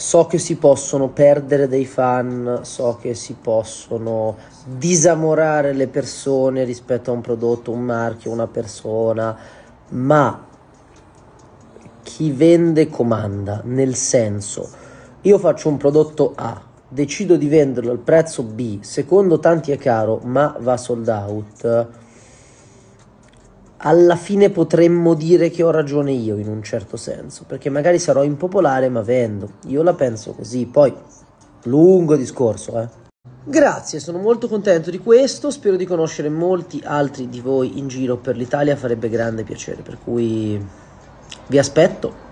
So 0.00 0.26
che 0.26 0.38
si 0.38 0.54
possono 0.54 1.08
perdere 1.08 1.66
dei 1.66 1.84
fan, 1.84 2.60
so 2.62 2.98
che 3.00 3.14
si 3.14 3.34
possono 3.34 4.36
disamorare 4.64 5.72
le 5.72 5.88
persone 5.88 6.62
rispetto 6.62 7.10
a 7.10 7.14
un 7.14 7.20
prodotto, 7.20 7.72
un 7.72 7.80
marchio, 7.80 8.30
una 8.30 8.46
persona, 8.46 9.36
ma 9.88 10.46
chi 12.04 12.30
vende 12.30 12.88
comanda, 12.88 13.60
nel 13.64 13.96
senso, 13.96 14.70
io 15.22 15.36
faccio 15.36 15.68
un 15.68 15.78
prodotto 15.78 16.32
A, 16.36 16.62
decido 16.88 17.36
di 17.36 17.48
venderlo 17.48 17.90
al 17.90 17.98
prezzo 17.98 18.44
B, 18.44 18.80
secondo 18.82 19.40
tanti 19.40 19.72
è 19.72 19.78
caro, 19.78 20.20
ma 20.22 20.54
va 20.60 20.76
sold 20.76 21.08
out 21.08 21.88
alla 23.78 24.16
fine 24.16 24.50
potremmo 24.50 25.14
dire 25.14 25.50
che 25.50 25.62
ho 25.62 25.70
ragione 25.70 26.12
io 26.12 26.36
in 26.36 26.48
un 26.48 26.62
certo 26.62 26.96
senso, 26.96 27.44
perché 27.46 27.70
magari 27.70 27.98
sarò 27.98 28.24
impopolare 28.24 28.88
ma 28.88 29.02
vendo. 29.02 29.54
Io 29.66 29.82
la 29.82 29.94
penso 29.94 30.32
così, 30.32 30.66
poi 30.66 30.94
lungo 31.64 32.16
discorso, 32.16 32.80
eh. 32.80 32.88
Grazie, 33.44 34.00
sono 34.00 34.18
molto 34.18 34.48
contento 34.48 34.90
di 34.90 34.98
questo, 34.98 35.50
spero 35.50 35.76
di 35.76 35.86
conoscere 35.86 36.28
molti 36.28 36.82
altri 36.84 37.28
di 37.28 37.40
voi 37.40 37.78
in 37.78 37.88
giro 37.88 38.16
per 38.16 38.36
l'Italia, 38.36 38.76
farebbe 38.76 39.08
grande 39.08 39.42
piacere, 39.42 39.82
per 39.82 39.98
cui 40.02 40.62
vi 41.46 41.58
aspetto 41.58 42.26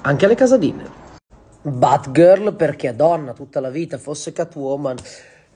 anche 0.00 0.24
alle 0.24 0.34
casadine. 0.34 0.98
Batgirl 1.62 2.54
perché 2.54 2.88
è 2.88 2.94
donna 2.94 3.32
tutta 3.32 3.60
la 3.60 3.70
vita, 3.70 3.98
fosse 3.98 4.32
Catwoman 4.32 4.96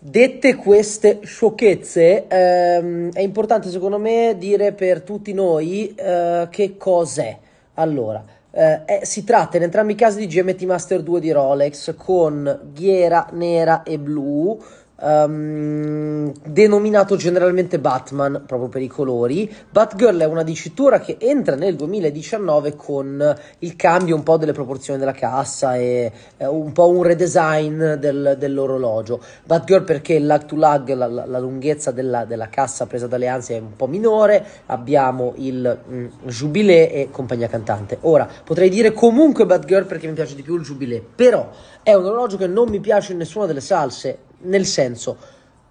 Dette 0.07 0.57
queste 0.57 1.21
sciocchezze, 1.23 2.27
ehm, 2.29 3.11
è 3.13 3.23
importante 3.23 3.71
secondo 3.71 3.99
me 3.99 4.35
dire 4.37 4.73
per 4.73 5.01
tutti 5.01 5.33
noi 5.33 5.95
eh, 5.95 6.47
che 6.51 6.77
cos'è. 6.77 7.35
Allora, 7.77 8.23
eh, 8.51 8.85
è, 8.85 9.01
si 9.05 9.25
tratta 9.25 9.57
in 9.57 9.63
entrambi 9.63 9.93
i 9.93 9.97
casi 9.97 10.19
di 10.19 10.27
GMT 10.27 10.65
Master 10.65 11.01
2 11.01 11.21
di 11.21 11.31
Rolex 11.31 11.95
con 11.97 12.69
ghiera 12.75 13.29
nera 13.33 13.83
e 13.83 13.99
blu 13.99 14.63
um, 15.05 16.33
denominato 16.47 17.17
generalmente 17.17 17.79
Batman 17.79 18.43
proprio 18.47 18.69
per 18.69 18.83
i 18.83 18.89
colori. 18.89 19.55
Batgirl 19.71 20.19
è 20.19 20.25
una 20.25 20.43
dicitura 20.43 20.99
che 21.01 21.17
entra 21.19 21.55
nel 21.55 21.77
2019 21.77 22.75
con 22.75 23.37
il 23.59 23.77
cambio 23.77 24.17
un 24.17 24.23
po' 24.23 24.37
delle 24.37 24.53
proporzioni 24.53 24.99
della 24.99 25.13
cassa 25.13 25.77
e 25.77 26.11
eh, 26.37 26.47
un 26.47 26.73
po' 26.73 26.89
un 26.89 27.03
redesign 27.03 27.95
del, 27.95 28.37
dell'orologio. 28.39 29.21
Batgirl 29.45 29.85
perché 29.85 30.19
lag 30.19 30.47
to 30.47 30.57
lag, 30.57 30.93
la, 30.93 31.07
la, 31.07 31.27
la 31.27 31.39
lunghezza 31.39 31.91
della, 31.91 32.25
della, 32.25 32.49
cassa 32.49 32.87
presa 32.87 33.07
dalle 33.07 33.29
ansie 33.29 33.57
è 33.57 33.61
un 33.61 33.77
po' 33.77 33.87
minore, 33.87 34.45
abbiamo 34.67 35.35
il 35.37 35.79
mm, 35.91 36.07
Jubilee 36.25 36.91
e 36.91 37.09
compagnia 37.11 37.49
cantante. 37.49 37.99
Ora, 38.03 38.29
potrei 38.45 38.71
dire 38.71 38.93
comunque 38.93 39.45
Batgirl 39.45 39.87
perché 39.87 40.07
mi 40.07 40.15
piace 40.15 40.35
di 40.35 40.43
più 40.43 40.57
il 40.57 40.63
Jubilee, 40.63 41.05
però 41.15 41.51
è 41.83 41.93
un 41.93 42.05
orologio 42.07 42.37
che 42.37 42.47
non 42.47 42.69
mi 42.69 42.81
piace 42.81 43.13
in 43.13 43.19
nessuna 43.19 43.47
delle 43.47 43.61
salse 43.61 44.33
nel 44.45 44.67
senso, 44.67 45.17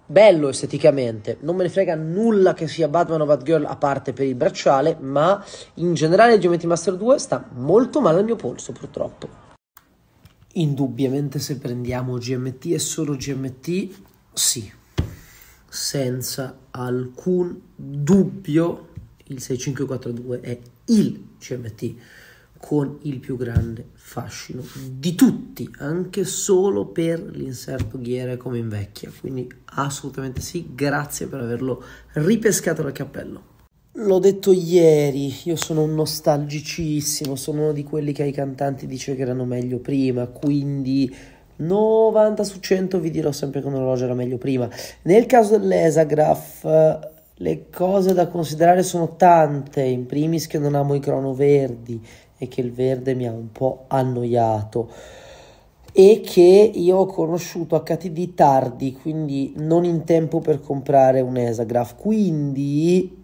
bello 0.06 0.48
esteticamente, 0.48 1.38
non 1.40 1.56
me 1.56 1.64
ne 1.64 1.68
frega 1.68 1.94
nulla 1.94 2.54
che 2.54 2.68
sia 2.68 2.88
Batman 2.88 3.22
o 3.22 3.26
Batgirl 3.26 3.64
a 3.64 3.76
parte 3.76 4.12
per 4.12 4.26
il 4.26 4.34
bracciale, 4.34 4.96
ma 5.00 5.42
in 5.74 5.94
generale 5.94 6.38
Geometry 6.38 6.66
Master 6.66 6.96
2 6.96 7.18
sta 7.18 7.48
molto 7.52 8.00
male 8.00 8.18
al 8.18 8.24
mio 8.24 8.36
polso 8.36 8.72
purtroppo. 8.72 9.42
Indubbiamente 10.54 11.38
se 11.38 11.58
prendiamo 11.58 12.16
GMT 12.16 12.66
e 12.66 12.78
solo 12.78 13.16
GMT, 13.16 14.02
sì, 14.32 14.70
senza 15.68 16.56
alcun 16.70 17.60
dubbio 17.74 18.88
il 19.24 19.40
6542 19.40 20.40
è 20.40 20.58
il 20.86 21.28
GMT 21.38 21.94
con 22.64 22.98
il 23.02 23.18
più 23.18 23.36
grande 23.36 23.88
fascino 23.92 24.62
di 24.90 25.14
tutti, 25.14 25.68
anche 25.80 26.24
solo 26.24 26.86
per 26.86 27.22
l'inserto 27.22 28.00
ghiere 28.00 28.38
come 28.38 28.56
invecchia. 28.56 29.12
Quindi 29.20 29.46
assolutamente 29.74 30.40
sì, 30.40 30.70
grazie 30.74 31.26
per 31.26 31.40
averlo 31.40 31.82
ripescato 32.14 32.80
dal 32.80 32.92
cappello. 32.92 33.52
L'ho 33.96 34.18
detto 34.18 34.50
ieri, 34.50 35.30
io 35.44 35.56
sono 35.56 35.82
un 35.82 35.94
nostalgicissimo, 35.94 37.36
sono 37.36 37.64
uno 37.64 37.72
di 37.72 37.84
quelli 37.84 38.12
che 38.12 38.22
ai 38.22 38.32
cantanti 38.32 38.86
dice 38.86 39.14
che 39.14 39.20
erano 39.20 39.44
meglio 39.44 39.78
prima, 39.80 40.26
quindi 40.26 41.14
90 41.56 42.44
su 42.44 42.60
100 42.60 42.98
vi 42.98 43.10
dirò 43.10 43.30
sempre 43.30 43.60
che 43.60 43.66
un 43.66 43.74
orologio 43.74 44.04
era 44.04 44.14
meglio 44.14 44.38
prima. 44.38 44.70
Nel 45.02 45.26
caso 45.26 45.58
dell'Esagraph 45.58 47.12
le 47.38 47.66
cose 47.70 48.14
da 48.14 48.28
considerare 48.28 48.82
sono 48.82 49.16
tante, 49.16 49.82
in 49.82 50.06
primis 50.06 50.46
che 50.46 50.58
non 50.58 50.74
amo 50.74 50.94
i 50.94 51.00
crono 51.00 51.34
verdi, 51.34 52.00
e 52.44 52.48
che 52.48 52.60
il 52.60 52.72
verde 52.72 53.14
mi 53.14 53.26
ha 53.26 53.32
un 53.32 53.50
po' 53.52 53.84
annoiato 53.88 54.88
e 55.96 56.22
che 56.24 56.72
io 56.74 56.96
ho 56.96 57.06
conosciuto 57.06 57.80
HTD 57.80 58.34
tardi, 58.34 58.94
quindi 58.94 59.52
non 59.58 59.84
in 59.84 60.02
tempo 60.02 60.40
per 60.40 60.60
comprare 60.60 61.20
un 61.20 61.36
Esagraph. 61.36 61.94
Quindi 61.96 63.22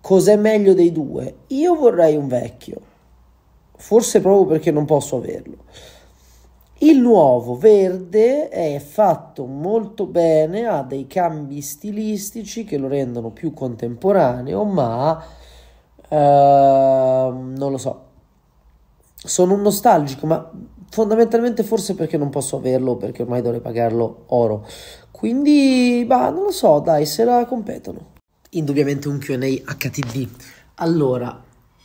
cos'è 0.00 0.36
meglio 0.36 0.72
dei 0.72 0.92
due? 0.92 1.40
Io 1.48 1.74
vorrei 1.74 2.16
un 2.16 2.26
vecchio, 2.26 2.80
forse 3.76 4.20
proprio 4.22 4.46
perché 4.46 4.70
non 4.70 4.86
posso 4.86 5.16
averlo. 5.16 5.56
Il 6.78 7.00
nuovo 7.00 7.54
verde 7.54 8.48
è 8.48 8.78
fatto 8.78 9.44
molto 9.44 10.06
bene, 10.06 10.66
ha 10.66 10.82
dei 10.82 11.06
cambi 11.06 11.60
stilistici 11.60 12.64
che 12.64 12.78
lo 12.78 12.88
rendono 12.88 13.28
più 13.28 13.52
contemporaneo, 13.52 14.64
ma 14.64 15.22
Ehm, 16.08 17.54
non 17.56 17.70
lo 17.70 17.78
so. 17.78 18.04
Sono 19.16 19.54
un 19.54 19.62
nostalgico, 19.62 20.26
ma 20.26 20.50
fondamentalmente 20.90 21.62
forse 21.62 21.94
perché 21.94 22.16
non 22.16 22.30
posso 22.30 22.56
averlo, 22.56 22.96
perché 22.96 23.22
ormai 23.22 23.42
dovrei 23.42 23.60
pagarlo 23.60 24.24
oro. 24.28 24.66
Quindi, 25.10 26.04
bah, 26.06 26.30
non 26.30 26.44
lo 26.44 26.50
so, 26.50 26.78
dai, 26.80 27.06
se 27.06 27.24
la 27.24 27.44
competono. 27.46 28.12
Indubbiamente 28.50 29.08
un 29.08 29.18
QA 29.18 29.74
HTD. 29.74 30.28
Allora, 30.76 31.42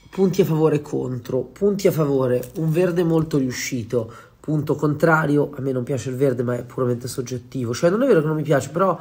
punti 0.09 0.41
a 0.41 0.45
favore 0.45 0.77
e 0.77 0.81
contro. 0.81 1.39
Punti 1.41 1.87
a 1.87 1.91
favore, 1.91 2.51
un 2.57 2.71
verde 2.71 3.03
molto 3.03 3.37
riuscito. 3.37 4.11
Punto 4.39 4.75
contrario, 4.75 5.51
a 5.55 5.61
me 5.61 5.71
non 5.71 5.83
piace 5.83 6.09
il 6.09 6.15
verde, 6.15 6.43
ma 6.43 6.55
è 6.55 6.63
puramente 6.63 7.07
soggettivo. 7.07 7.73
Cioè, 7.73 7.89
non 7.89 8.01
è 8.03 8.07
vero 8.07 8.21
che 8.21 8.27
non 8.27 8.35
mi 8.35 8.43
piace, 8.43 8.69
però 8.69 8.97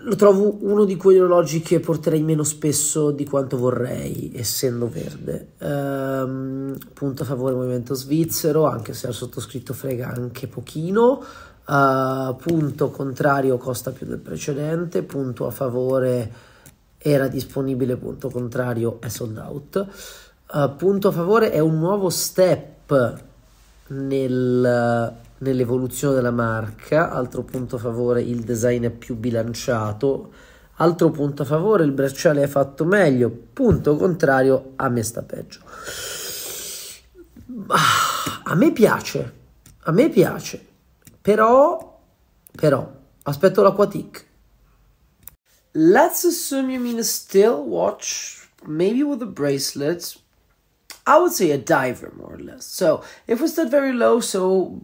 lo 0.00 0.14
trovo 0.16 0.58
uno 0.60 0.84
di 0.84 0.96
quegli 0.96 1.18
orologi 1.18 1.60
che 1.60 1.80
porterei 1.80 2.22
meno 2.22 2.44
spesso 2.44 3.10
di 3.10 3.24
quanto 3.24 3.56
vorrei, 3.56 4.32
essendo 4.34 4.88
verde. 4.88 5.52
Um, 5.58 6.76
punto 6.92 7.22
a 7.22 7.26
favore 7.26 7.54
movimento 7.54 7.94
svizzero, 7.94 8.66
anche 8.66 8.94
se 8.94 9.06
al 9.06 9.14
sottoscritto 9.14 9.72
frega 9.72 10.08
anche 10.08 10.46
pochino. 10.46 11.22
Uh, 11.66 12.34
punto 12.36 12.90
contrario 12.90 13.58
costa 13.58 13.90
più 13.90 14.06
del 14.06 14.18
precedente. 14.18 15.02
Punto 15.02 15.46
a 15.46 15.50
favore 15.50 16.32
era 16.96 17.28
disponibile, 17.28 17.96
punto 17.96 18.30
contrario 18.30 18.98
è 19.00 19.08
sold 19.08 19.36
out. 19.36 19.86
Uh, 20.52 20.76
punto 20.76 21.08
a 21.08 21.12
favore 21.12 21.50
è 21.50 21.58
un 21.58 21.78
nuovo 21.78 22.08
step 22.08 23.22
nel 23.88 25.26
nell'evoluzione 25.38 26.14
della 26.14 26.30
marca, 26.30 27.10
altro 27.10 27.42
punto 27.42 27.76
a 27.76 27.78
favore 27.78 28.22
il 28.22 28.40
design 28.40 28.84
è 28.84 28.90
più 28.90 29.16
bilanciato, 29.16 30.32
altro 30.76 31.10
punto 31.10 31.42
a 31.42 31.44
favore 31.46 31.84
il 31.84 31.92
bracciale 31.92 32.42
è 32.42 32.46
fatto 32.46 32.84
meglio, 32.84 33.30
punto 33.52 33.96
contrario 33.96 34.72
a 34.76 34.88
me 34.88 35.02
sta 35.02 35.22
peggio. 35.22 35.60
A 38.44 38.54
me 38.54 38.72
piace, 38.72 39.32
a 39.80 39.92
me 39.92 40.08
piace, 40.08 40.64
però, 41.20 42.00
però, 42.50 42.90
aspetto 43.22 43.62
l'Aquatic. 43.62 44.26
Let's 45.72 46.24
assume 46.24 46.72
you 46.72 46.80
mean 46.80 46.98
a 46.98 47.02
still 47.02 47.64
watch, 47.66 48.48
maybe 48.64 49.02
with 49.02 49.22
a 49.22 49.26
bracelet, 49.26 50.18
I 51.08 51.16
would 51.16 51.32
say 51.32 51.52
a 51.52 51.56
diver 51.56 52.12
more 52.18 52.34
or 52.34 52.38
less. 52.38 52.66
So 52.66 53.02
if 53.26 53.40
we 53.40 53.48
start 53.48 53.70
very 53.70 53.94
low, 53.94 54.20
so 54.20 54.82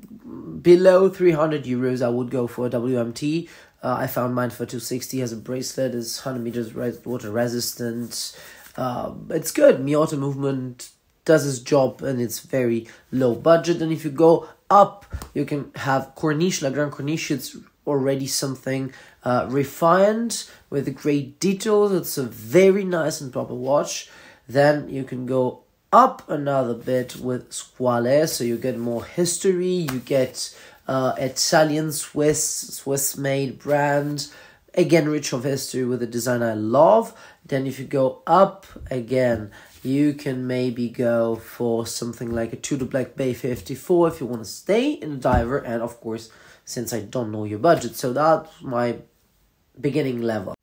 below 0.62 1.10
300 1.10 1.64
euros, 1.64 2.00
I 2.02 2.08
would 2.08 2.30
go 2.30 2.46
for 2.46 2.66
a 2.66 2.70
WMT. 2.70 3.46
Uh, 3.82 3.96
I 3.98 4.06
found 4.06 4.34
mine 4.34 4.48
for 4.48 4.64
260 4.64 5.20
has 5.20 5.32
a 5.32 5.36
bracelet, 5.36 5.94
is 5.94 6.24
100 6.24 6.42
meters 6.42 7.04
water 7.04 7.30
resistant. 7.30 8.34
Uh, 8.74 9.12
it's 9.28 9.50
good. 9.50 9.80
Miata 9.80 10.16
movement 10.16 10.92
does 11.26 11.46
its 11.46 11.58
job 11.58 12.00
and 12.02 12.22
it's 12.22 12.38
very 12.38 12.88
low 13.12 13.34
budget. 13.34 13.82
And 13.82 13.92
if 13.92 14.02
you 14.02 14.10
go 14.10 14.48
up, 14.70 15.04
you 15.34 15.44
can 15.44 15.72
have 15.74 16.14
Corniche, 16.16 16.62
La 16.62 16.70
Grande 16.70 16.92
Corniche. 16.92 17.32
It's 17.32 17.54
already 17.86 18.26
something 18.26 18.94
uh, 19.24 19.46
refined 19.50 20.48
with 20.70 20.96
great 20.96 21.38
details. 21.38 21.92
It's 21.92 22.16
a 22.16 22.24
very 22.24 22.82
nice 22.82 23.20
and 23.20 23.30
proper 23.30 23.52
watch. 23.54 24.08
Then 24.48 24.88
you 24.88 25.04
can 25.04 25.26
go 25.26 25.63
up 25.94 26.28
another 26.28 26.74
bit 26.74 27.14
with 27.14 27.52
Squale, 27.52 28.26
so 28.26 28.42
you 28.42 28.58
get 28.58 28.76
more 28.76 29.04
history, 29.04 29.86
you 29.92 30.00
get 30.00 30.52
uh, 30.88 31.14
Italian 31.16 31.92
Swiss, 31.92 32.42
Swiss 32.78 33.16
made 33.16 33.60
brand, 33.60 34.26
again 34.74 35.08
rich 35.08 35.32
of 35.32 35.44
history 35.44 35.84
with 35.84 36.02
a 36.02 36.06
design 36.08 36.42
I 36.42 36.54
love. 36.54 37.14
Then 37.46 37.64
if 37.68 37.78
you 37.78 37.84
go 37.84 38.22
up 38.26 38.66
again, 38.90 39.52
you 39.84 40.14
can 40.14 40.48
maybe 40.48 40.88
go 40.88 41.36
for 41.36 41.86
something 41.86 42.32
like 42.32 42.52
a 42.52 42.56
Tudor 42.56 42.86
Black 42.86 43.14
Bay 43.14 43.32
54 43.32 44.08
if 44.08 44.20
you 44.20 44.26
want 44.26 44.42
to 44.42 44.50
stay 44.50 44.94
in 44.94 45.12
a 45.12 45.16
diver, 45.16 45.58
and 45.58 45.80
of 45.80 46.00
course, 46.00 46.28
since 46.64 46.92
I 46.92 47.02
don't 47.02 47.30
know 47.30 47.44
your 47.44 47.60
budget, 47.60 47.94
so 47.94 48.12
that's 48.12 48.50
my 48.60 48.96
beginning 49.80 50.22
level. 50.22 50.53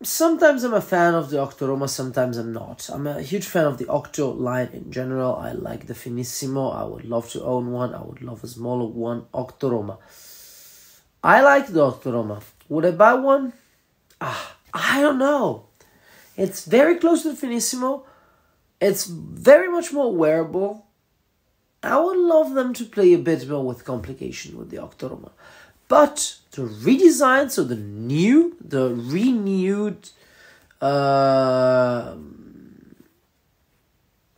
Sometimes 0.00 0.62
I'm 0.62 0.74
a 0.74 0.80
fan 0.80 1.14
of 1.14 1.28
the 1.28 1.38
Octoroma, 1.38 1.88
sometimes 1.88 2.36
I'm 2.36 2.52
not. 2.52 2.88
I'm 2.88 3.08
a 3.08 3.20
huge 3.20 3.46
fan 3.46 3.66
of 3.66 3.78
the 3.78 3.88
Octo 3.88 4.30
line 4.30 4.68
in 4.72 4.92
general. 4.92 5.34
I 5.34 5.50
like 5.50 5.88
the 5.88 5.94
Finissimo. 5.94 6.72
I 6.72 6.84
would 6.84 7.04
love 7.04 7.28
to 7.30 7.42
own 7.42 7.72
one. 7.72 7.92
I 7.92 8.02
would 8.02 8.22
love 8.22 8.44
a 8.44 8.46
smaller 8.46 8.86
one. 8.86 9.22
Octoroma. 9.34 9.98
I 11.24 11.40
like 11.40 11.66
the 11.66 11.80
Octoroma. 11.80 12.40
Would 12.68 12.86
I 12.86 12.92
buy 12.92 13.14
one? 13.14 13.52
Ah, 14.20 14.56
I 14.72 15.00
don't 15.00 15.18
know. 15.18 15.66
It's 16.36 16.64
very 16.64 16.94
close 16.98 17.22
to 17.22 17.32
the 17.32 17.46
Finissimo. 17.46 18.04
It's 18.80 19.04
very 19.06 19.68
much 19.68 19.92
more 19.92 20.14
wearable. 20.14 20.86
I 21.82 21.98
would 21.98 22.18
love 22.18 22.54
them 22.54 22.72
to 22.74 22.84
play 22.84 23.14
a 23.14 23.18
bit 23.18 23.48
more 23.48 23.66
with 23.66 23.84
complication 23.84 24.58
with 24.58 24.70
the 24.70 24.76
Octoroma. 24.76 25.32
But 25.88 26.36
the 26.58 26.64
redesign, 26.64 27.48
so 27.48 27.62
the 27.62 27.76
new, 27.76 28.56
the 28.60 28.92
renewed, 28.92 30.10
uh, 30.80 32.16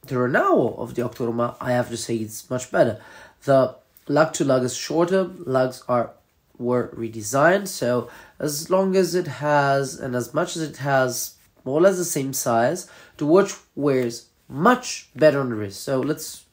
the 0.06 0.14
Renao 0.14 0.78
of 0.78 0.94
the 0.94 1.00
Octoroma, 1.00 1.56
I 1.62 1.72
have 1.72 1.88
to 1.88 1.96
say 1.96 2.16
it's 2.16 2.50
much 2.50 2.70
better. 2.70 3.00
The 3.44 3.76
lug 4.06 4.34
to 4.34 4.44
lug 4.44 4.64
is 4.64 4.76
shorter, 4.76 5.24
lugs 5.24 5.82
are 5.88 6.10
were 6.58 6.88
redesigned, 6.88 7.68
so 7.68 8.10
as 8.38 8.68
long 8.68 8.94
as 8.94 9.14
it 9.14 9.26
has 9.26 9.98
and 9.98 10.14
as 10.14 10.34
much 10.34 10.56
as 10.56 10.62
it 10.62 10.76
has 10.76 11.36
more 11.64 11.78
or 11.78 11.80
less 11.80 11.96
the 11.96 12.04
same 12.04 12.34
size, 12.34 12.86
the 13.16 13.24
watch 13.24 13.54
wears 13.74 14.26
much 14.46 15.08
better 15.16 15.40
on 15.40 15.48
the 15.48 15.56
wrist. 15.56 15.82
So 15.82 16.00
let's 16.00 16.44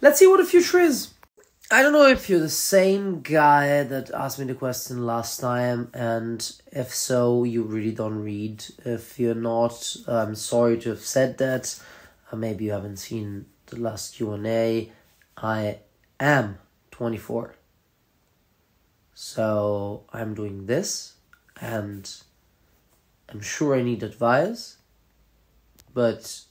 let's 0.00 0.18
see 0.18 0.26
what 0.26 0.38
the 0.38 0.46
future 0.46 0.78
is. 0.78 1.08
I 1.70 1.82
don't 1.82 1.94
know 1.94 2.06
if 2.06 2.28
you're 2.28 2.40
the 2.40 2.50
same 2.50 3.22
guy 3.22 3.84
that 3.84 4.10
asked 4.10 4.38
me 4.38 4.44
the 4.44 4.54
question 4.54 5.06
last 5.06 5.40
time, 5.40 5.90
and 5.94 6.52
if 6.70 6.94
so, 6.94 7.42
you 7.44 7.62
really 7.62 7.90
don't 7.90 8.22
read. 8.22 8.62
If 8.84 9.18
you're 9.18 9.34
not, 9.34 9.96
I'm 10.06 10.34
sorry 10.34 10.78
to 10.80 10.90
have 10.90 11.00
said 11.00 11.38
that. 11.38 11.80
Uh, 12.30 12.36
maybe 12.36 12.66
you 12.66 12.72
haven't 12.72 12.98
seen 12.98 13.46
the 13.66 13.80
last 13.80 14.14
Q 14.14 14.32
and 14.32 14.46
A. 14.46 14.92
I 15.38 15.78
am 16.20 16.58
24, 16.90 17.54
so 19.14 20.04
I'm 20.12 20.34
doing 20.34 20.66
this, 20.66 21.14
and 21.62 22.14
I'm 23.30 23.40
sure 23.40 23.74
I 23.74 23.82
need 23.82 24.02
advice, 24.02 24.76
but 25.94 26.42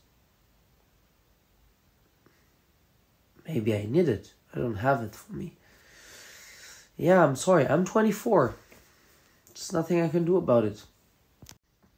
maybe 3.47 3.75
I 3.75 3.85
need 3.85 4.09
it. 4.09 4.32
I 4.53 4.59
don't 4.59 4.77
have 4.77 5.03
it 5.03 5.15
for 5.15 5.33
me. 5.35 5.55
Yeah, 6.95 7.23
I'm 7.23 7.35
sorry, 7.35 7.65
I'm 7.65 7.85
24. 7.85 8.55
There's 9.47 9.71
nothing 9.71 10.01
I 10.01 10.09
can 10.09 10.23
do 10.23 10.37
about 10.37 10.65
it. 10.65 10.83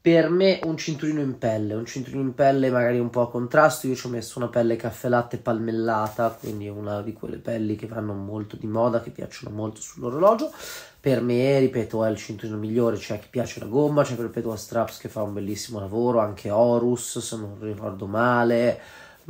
Per 0.05 0.29
me 0.29 0.59
un 0.63 0.77
cinturino 0.77 1.19
in 1.19 1.39
pelle, 1.39 1.73
un 1.73 1.85
cinturino 1.85 2.21
in 2.21 2.35
pelle 2.35 2.69
magari 2.69 2.99
un 2.99 3.09
po' 3.09 3.21
a 3.21 3.29
contrasto, 3.29 3.87
io 3.87 3.95
ci 3.95 4.05
ho 4.05 4.09
messo 4.09 4.37
una 4.37 4.49
pelle 4.49 4.75
caffè 4.75 5.09
latte 5.09 5.37
palmellata, 5.37 6.29
quindi 6.29 6.69
una 6.69 7.01
di 7.01 7.11
quelle 7.11 7.37
pelli 7.37 7.75
che 7.75 7.87
vanno 7.87 8.13
molto 8.13 8.55
di 8.55 8.67
moda, 8.67 9.01
che 9.01 9.09
piacciono 9.09 9.55
molto 9.55 9.81
sull'orologio. 9.81 10.51
Per 10.99 11.21
me, 11.21 11.57
ripeto, 11.57 12.05
è 12.05 12.09
il 12.11 12.17
cinturino 12.17 12.55
migliore, 12.55 12.97
c'è 12.97 13.17
chi 13.17 13.29
piace 13.31 13.59
la 13.59 13.65
gomma, 13.65 14.03
c'è 14.03 14.15
ripeto 14.15 14.51
a 14.51 14.55
Straps 14.55 14.99
che 14.99 15.09
fa 15.09 15.23
un 15.23 15.33
bellissimo 15.33 15.79
lavoro, 15.79 16.19
anche 16.19 16.51
Horus, 16.51 17.17
se 17.17 17.35
non 17.35 17.57
ricordo 17.59 18.05
male, 18.05 18.79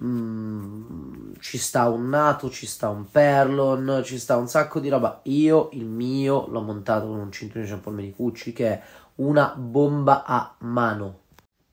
Mm, 0.02 1.36
ci 1.40 1.58
sta 1.58 1.88
un 1.88 2.10
Nato, 2.10 2.50
ci 2.50 2.66
sta 2.66 2.90
un 2.90 3.10
Perlon, 3.10 4.02
ci 4.04 4.20
sta 4.20 4.36
un 4.36 4.48
sacco 4.48 4.80
di 4.80 4.90
roba. 4.90 5.22
Io 5.24 5.70
il 5.74 5.86
mio 5.86 6.48
l'ho 6.48 6.62
montato 6.62 7.08
con 7.08 7.20
un 7.20 7.32
cinturino 7.32 7.66
di 7.66 7.72
Jean 7.72 7.94
Menicucci 7.94 8.52
che 8.52 8.68
è 8.68 8.82
una 9.16 9.54
bomba 9.56 10.26
a 10.26 10.54
mano. 10.60 11.20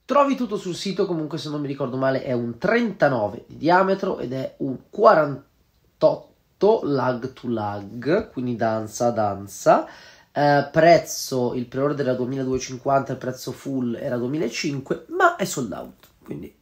Trovi 0.05 0.35
tutto 0.35 0.57
sul 0.57 0.75
sito, 0.75 1.05
comunque 1.05 1.37
se 1.37 1.49
non 1.49 1.61
mi 1.61 1.67
ricordo 1.67 1.97
male 1.97 2.23
è 2.23 2.33
un 2.33 2.57
39 2.57 3.45
di 3.47 3.57
diametro 3.57 4.19
ed 4.19 4.33
è 4.33 4.55
un 4.57 4.77
48 4.89 6.81
lag 6.83 7.33
to 7.33 7.49
lag, 7.49 8.31
quindi 8.31 8.55
danza 8.55 9.09
danza. 9.11 9.85
Eh, 10.31 10.67
prezzo, 10.71 11.53
il 11.53 11.67
pre-order 11.67 12.07
era 12.07 12.15
2250, 12.15 13.11
il 13.11 13.17
prezzo 13.17 13.51
full 13.51 13.95
era 13.95 14.17
2005, 14.17 15.05
ma 15.09 15.35
è 15.35 15.45
sold 15.45 15.71
out, 15.71 16.07
quindi 16.23 16.53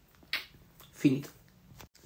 finito. 0.92 1.41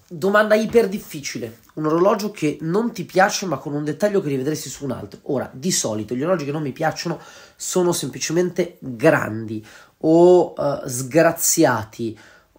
Domanda 0.08 0.54
iper 0.54 0.88
difficile. 0.88 1.62
Un 1.76 1.88
orologio 1.88 2.30
che 2.30 2.60
non 2.62 2.92
ti 2.92 3.06
piace 3.06 3.48
ma 3.48 3.58
con 3.58 3.74
un 3.74 3.84
dettaglio 3.84 4.22
che 4.22 4.30
rivedresti 4.30 4.70
su 4.70 4.84
un 4.84 4.92
altro. 4.92 5.20
Ora, 5.24 5.50
di 5.52 5.72
solito 5.72 6.14
gli 6.14 6.22
orologi 6.22 6.46
che 6.46 6.52
non 6.52 6.62
mi 6.62 6.72
piacciono 6.72 7.20
sono 7.56 7.92
semplicemente 7.92 8.78
grandi 8.80 9.66
o 10.00 10.54
uh, 10.56 10.88
sgraziati 10.88 12.18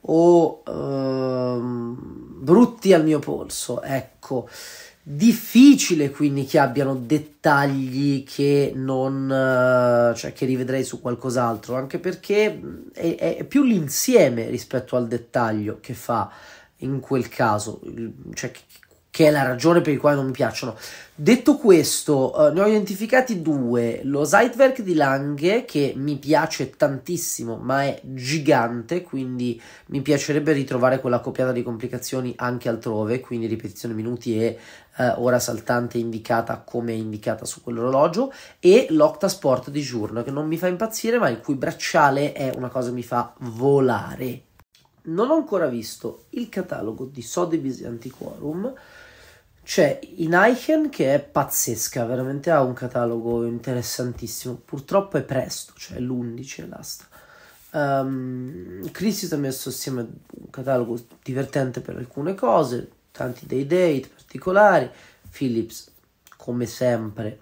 o 0.09 0.63
uh, 0.65 1.97
brutti 2.41 2.93
al 2.93 3.05
mio 3.05 3.21
polso. 3.21 3.81
Ecco, 3.81 4.49
difficile 5.01 6.11
quindi 6.11 6.47
che 6.47 6.59
abbiano 6.59 6.97
dettagli 6.97 8.25
che 8.25 8.73
non 8.75 9.23
uh, 9.31 10.17
cioè 10.17 10.33
che 10.33 10.47
rivedrei 10.47 10.83
su 10.83 11.01
qualcos'altro, 11.01 11.77
anche 11.77 12.01
perché 12.01 12.61
è, 12.93 13.37
è 13.39 13.45
più 13.45 13.63
l'insieme 13.63 14.49
rispetto 14.49 14.97
al 14.97 15.07
dettaglio 15.07 15.79
che 15.81 15.95
fa 15.95 16.29
in 16.79 17.01
quel 17.01 17.29
caso, 17.29 17.81
cioè 18.35 18.51
che, 19.11 19.27
è 19.29 19.31
la 19.31 19.45
ragione 19.45 19.81
per 19.81 19.95
la 19.95 20.01
quale 20.01 20.17
non 20.17 20.27
mi 20.27 20.33
piacciono. 20.33 20.77
Detto 21.15 21.57
questo, 21.57 22.39
uh, 22.39 22.53
ne 22.53 22.61
ho 22.61 22.67
identificati 22.67 23.41
due. 23.41 24.01
Lo 24.05 24.25
Zeitwerk 24.25 24.83
di 24.83 24.93
Lange, 24.93 25.65
che 25.65 25.95
mi 25.97 26.19
piace 26.19 26.69
tantissimo, 26.69 27.57
ma 27.57 27.85
è 27.85 27.99
gigante, 28.03 29.01
quindi 29.01 29.59
mi 29.87 30.03
piacerebbe 30.03 30.53
ritrovare 30.53 31.01
quella 31.01 31.21
copiata 31.21 31.53
di 31.53 31.63
complicazioni 31.63 32.35
anche 32.37 32.69
altrove, 32.69 33.21
quindi 33.21 33.47
ripetizione 33.47 33.95
minuti 33.95 34.39
e 34.39 34.59
uh, 34.99 35.15
ora 35.17 35.39
saltante 35.39 35.97
indicata 35.97 36.59
come 36.59 36.93
indicata 36.93 37.47
su 37.47 37.63
quell'orologio, 37.63 38.31
e 38.61 38.89
l'Octasport 38.91 39.71
di 39.71 39.81
Journo, 39.81 40.23
che 40.23 40.31
non 40.31 40.47
mi 40.47 40.59
fa 40.59 40.67
impazzire, 40.67 41.19
ma 41.19 41.31
il 41.31 41.41
cui 41.41 41.55
bracciale 41.55 42.33
è 42.33 42.53
una 42.55 42.69
cosa 42.69 42.89
che 42.89 42.95
mi 42.95 43.03
fa 43.03 43.33
volare. 43.39 44.46
Non 45.07 45.31
ho 45.31 45.35
ancora 45.35 45.67
visto 45.67 46.25
il 46.31 46.49
catalogo 46.49 47.05
di 47.05 47.23
Sotheby's 47.23 47.83
Antiquorum, 47.85 48.73
c'è 49.67 49.99
Inaichen 50.19 50.91
che 50.91 51.13
è 51.13 51.21
pazzesca, 51.21 52.05
veramente 52.05 52.53
ha 52.53 52.63
un 52.63 52.73
catalogo 52.73 53.45
interessantissimo. 53.45 54.55
Purtroppo 54.65 55.19
è 55.19 55.23
presto, 55.23 55.73
cioè 55.77 55.99
l'11 55.99 56.63
è 56.63 56.67
l'asta. 56.69 57.05
Um, 57.73 58.89
Christie 58.93 59.29
ha 59.35 59.39
messo 59.39 59.71
assieme 59.71 60.03
un 60.03 60.51
catalogo 60.51 60.97
divertente 61.21 61.81
per 61.81 61.97
alcune 61.97 62.35
cose, 62.35 62.89
tanti 63.11 63.47
dei 63.47 63.67
date 63.67 64.09
particolari. 64.15 64.89
Philips, 65.31 65.91
come 66.37 66.67
sempre, 66.67 67.41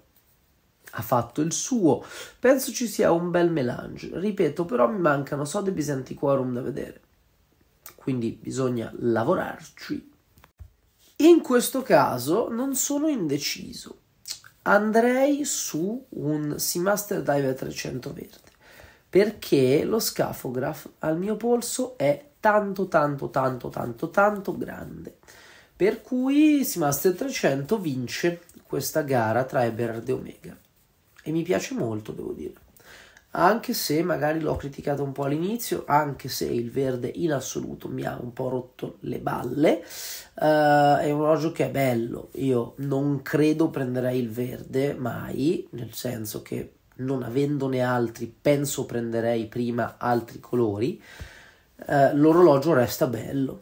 ha 0.93 1.01
fatto 1.03 1.41
il 1.41 1.53
suo. 1.53 2.03
Penso 2.39 2.71
ci 2.71 2.87
sia 2.87 3.11
un 3.11 3.29
bel 3.29 3.51
melange. 3.51 4.09
Ripeto, 4.11 4.65
però 4.65 4.89
mi 4.89 4.99
mancano 4.99 5.45
Sotheby's 5.45 5.89
Antiquorum 5.89 6.53
da 6.53 6.61
vedere. 6.61 7.01
Quindi 8.05 8.37
bisogna 8.39 8.93
lavorarci. 8.99 10.11
In 11.15 11.41
questo 11.41 11.81
caso 11.81 12.49
non 12.51 12.75
sono 12.75 13.07
indeciso. 13.07 14.01
Andrei 14.61 15.43
su 15.43 16.05
un 16.09 16.59
Seamaster 16.59 17.23
Diver 17.23 17.55
300 17.55 18.13
verde 18.13 18.51
perché 19.09 19.83
lo 19.85 19.97
scafograph 19.97 20.87
al 20.99 21.17
mio 21.17 21.35
polso 21.35 21.97
è 21.97 22.33
tanto 22.39 22.87
tanto 22.87 23.31
tanto 23.31 23.69
tanto 23.69 24.11
tanto 24.11 24.55
grande. 24.55 25.17
Per 25.75 26.03
cui 26.03 26.63
Seamaster 26.63 27.15
300 27.15 27.79
vince 27.79 28.41
questa 28.67 29.01
gara 29.01 29.45
tra 29.45 29.65
Eberhard 29.65 30.07
e 30.07 30.11
Omega 30.11 30.55
e 31.23 31.31
mi 31.31 31.41
piace 31.41 31.73
molto, 31.73 32.11
devo 32.11 32.33
dire 32.33 32.64
anche 33.35 33.73
se 33.73 34.01
magari 34.01 34.39
l'ho 34.39 34.55
criticato 34.55 35.03
un 35.03 35.11
po' 35.11 35.23
all'inizio, 35.23 35.83
anche 35.87 36.29
se 36.29 36.45
il 36.45 36.71
verde 36.71 37.11
in 37.13 37.33
assoluto 37.33 37.89
mi 37.89 38.05
ha 38.05 38.17
un 38.19 38.31
po' 38.31 38.49
rotto 38.49 38.97
le 39.01 39.19
balle, 39.19 39.83
uh, 40.35 40.97
è 40.99 41.11
un 41.11 41.21
orologio 41.21 41.51
che 41.51 41.65
è 41.65 41.69
bello, 41.69 42.29
io 42.35 42.73
non 42.77 43.21
credo 43.21 43.69
prenderei 43.69 44.19
il 44.19 44.29
verde 44.29 44.93
mai, 44.93 45.67
nel 45.71 45.93
senso 45.93 46.41
che 46.41 46.71
non 46.97 47.23
avendone 47.23 47.81
altri 47.81 48.33
penso 48.41 48.85
prenderei 48.85 49.47
prima 49.47 49.95
altri 49.97 50.39
colori, 50.39 51.01
uh, 51.87 52.15
l'orologio 52.15 52.73
resta 52.73 53.07
bello, 53.07 53.61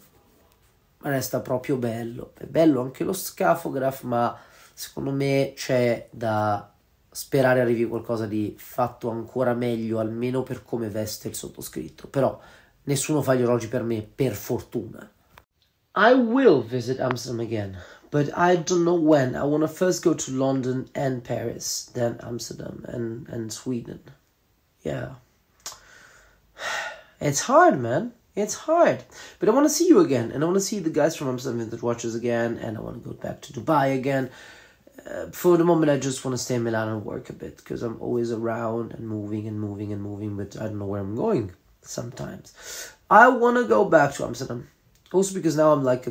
resta 1.01 1.39
proprio 1.39 1.77
bello, 1.77 2.33
è 2.37 2.45
bello 2.45 2.81
anche 2.81 3.03
lo 3.03 3.13
scafograph, 3.13 4.03
ma 4.03 4.37
secondo 4.71 5.11
me 5.11 5.53
c'è 5.55 6.07
da 6.11 6.72
sperare 7.13 7.61
arrivi 7.61 7.87
qualcosa 7.87 8.25
di 8.25 8.55
fatto 8.57 9.09
ancora 9.09 9.53
meglio, 9.53 9.99
almeno 9.99 10.41
per 10.43 10.63
come 10.63 10.89
veste 10.89 11.27
il 11.27 11.35
sottoscritto. 11.35 12.07
Però 12.07 12.39
nessuno 12.83 13.21
fa 13.21 13.35
gli 13.35 13.43
orologi 13.43 13.67
per 13.67 13.83
me, 13.83 14.01
per 14.01 14.33
fortuna. 14.33 15.09
I 15.95 16.13
will 16.13 16.63
visit 16.63 16.99
Amsterdam 16.99 17.39
again, 17.39 17.77
but 18.09 18.29
I 18.35 18.57
don't 18.57 18.83
know 18.83 18.97
when. 18.97 19.35
I 19.35 19.43
want 19.43 19.61
to 19.61 19.67
first 19.67 20.03
go 20.03 20.15
to 20.15 20.31
London 20.31 20.89
and 20.95 21.23
Paris, 21.23 21.91
then 21.93 22.17
Amsterdam 22.23 22.83
and, 22.87 23.27
and 23.29 23.53
Sweden. 23.53 24.01
Yeah. 24.81 25.15
It's 27.21 27.41
hard, 27.41 27.79
man. 27.79 28.11
It's 28.35 28.55
hard. 28.55 29.03
But 29.39 29.47
I 29.47 29.53
want 29.53 29.65
to 29.65 29.73
see 29.73 29.87
you 29.87 29.99
again, 30.01 30.31
and 30.31 30.43
I 30.43 30.45
want 30.45 30.57
to 30.57 30.61
see 30.61 30.79
the 30.79 30.89
guys 30.89 31.15
from 31.15 31.29
Amsterdam 31.29 31.59
Vintage 31.59 31.81
Watches 31.81 32.15
again, 32.15 32.57
and 32.57 32.75
I 32.75 32.81
want 32.81 33.01
to 33.01 33.09
go 33.09 33.15
back 33.15 33.39
to 33.41 33.53
Dubai 33.53 33.95
again. 33.95 34.29
Uh, 35.05 35.27
for 35.31 35.57
the 35.57 35.63
moment, 35.63 35.91
I 35.91 35.97
just 35.97 36.23
want 36.23 36.37
to 36.37 36.43
stay 36.43 36.55
in 36.55 36.63
Milan 36.63 36.87
and 36.87 37.05
work 37.05 37.29
a 37.29 37.33
bit 37.33 37.57
because 37.57 37.83
I'm 37.83 37.99
always 38.01 38.31
around 38.31 38.93
and 38.93 39.07
moving 39.07 39.47
and 39.47 39.59
moving 39.59 39.91
and 39.91 40.01
moving, 40.01 40.37
but 40.37 40.55
I 40.59 40.65
don't 40.65 40.79
know 40.79 40.85
where 40.85 41.01
I'm 41.01 41.15
going 41.15 41.51
sometimes. 41.81 42.53
I 43.09 43.27
want 43.27 43.57
to 43.57 43.65
go 43.65 43.85
back 43.85 44.13
to 44.15 44.25
Amsterdam, 44.25 44.67
also 45.11 45.33
because 45.33 45.57
now 45.57 45.71
I'm 45.71 45.83
like 45.83 46.07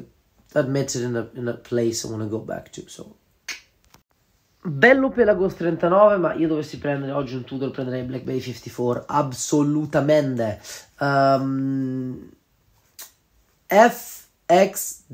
admitted 0.54 1.02
in 1.02 1.16
a, 1.16 1.28
in 1.34 1.48
a 1.48 1.54
place 1.54 2.04
I 2.04 2.10
want 2.10 2.22
to 2.22 2.28
go 2.28 2.38
back 2.38 2.70
to. 2.72 2.88
So. 2.88 3.16
Bello 4.64 5.10
Pelagos 5.10 5.54
39, 5.54 6.18
ma 6.18 6.34
io 6.34 6.46
dovessi 6.46 6.78
prendere 6.78 7.10
oggi 7.10 7.34
un 7.34 7.42
Tudor 7.44 7.72
prenderei 7.72 8.04
Black 8.04 8.22
Bay 8.22 8.38
54, 8.38 9.06
assolutamente. 9.08 10.60
Um, 11.00 12.30
FXD 13.66 15.10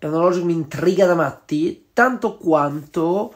è 0.00 0.06
un 0.06 0.14
orologio 0.14 0.38
che 0.38 0.46
mi 0.46 0.54
intriga 0.54 1.04
da 1.04 1.14
matti, 1.14 1.88
tanto 1.92 2.38
quanto 2.38 3.34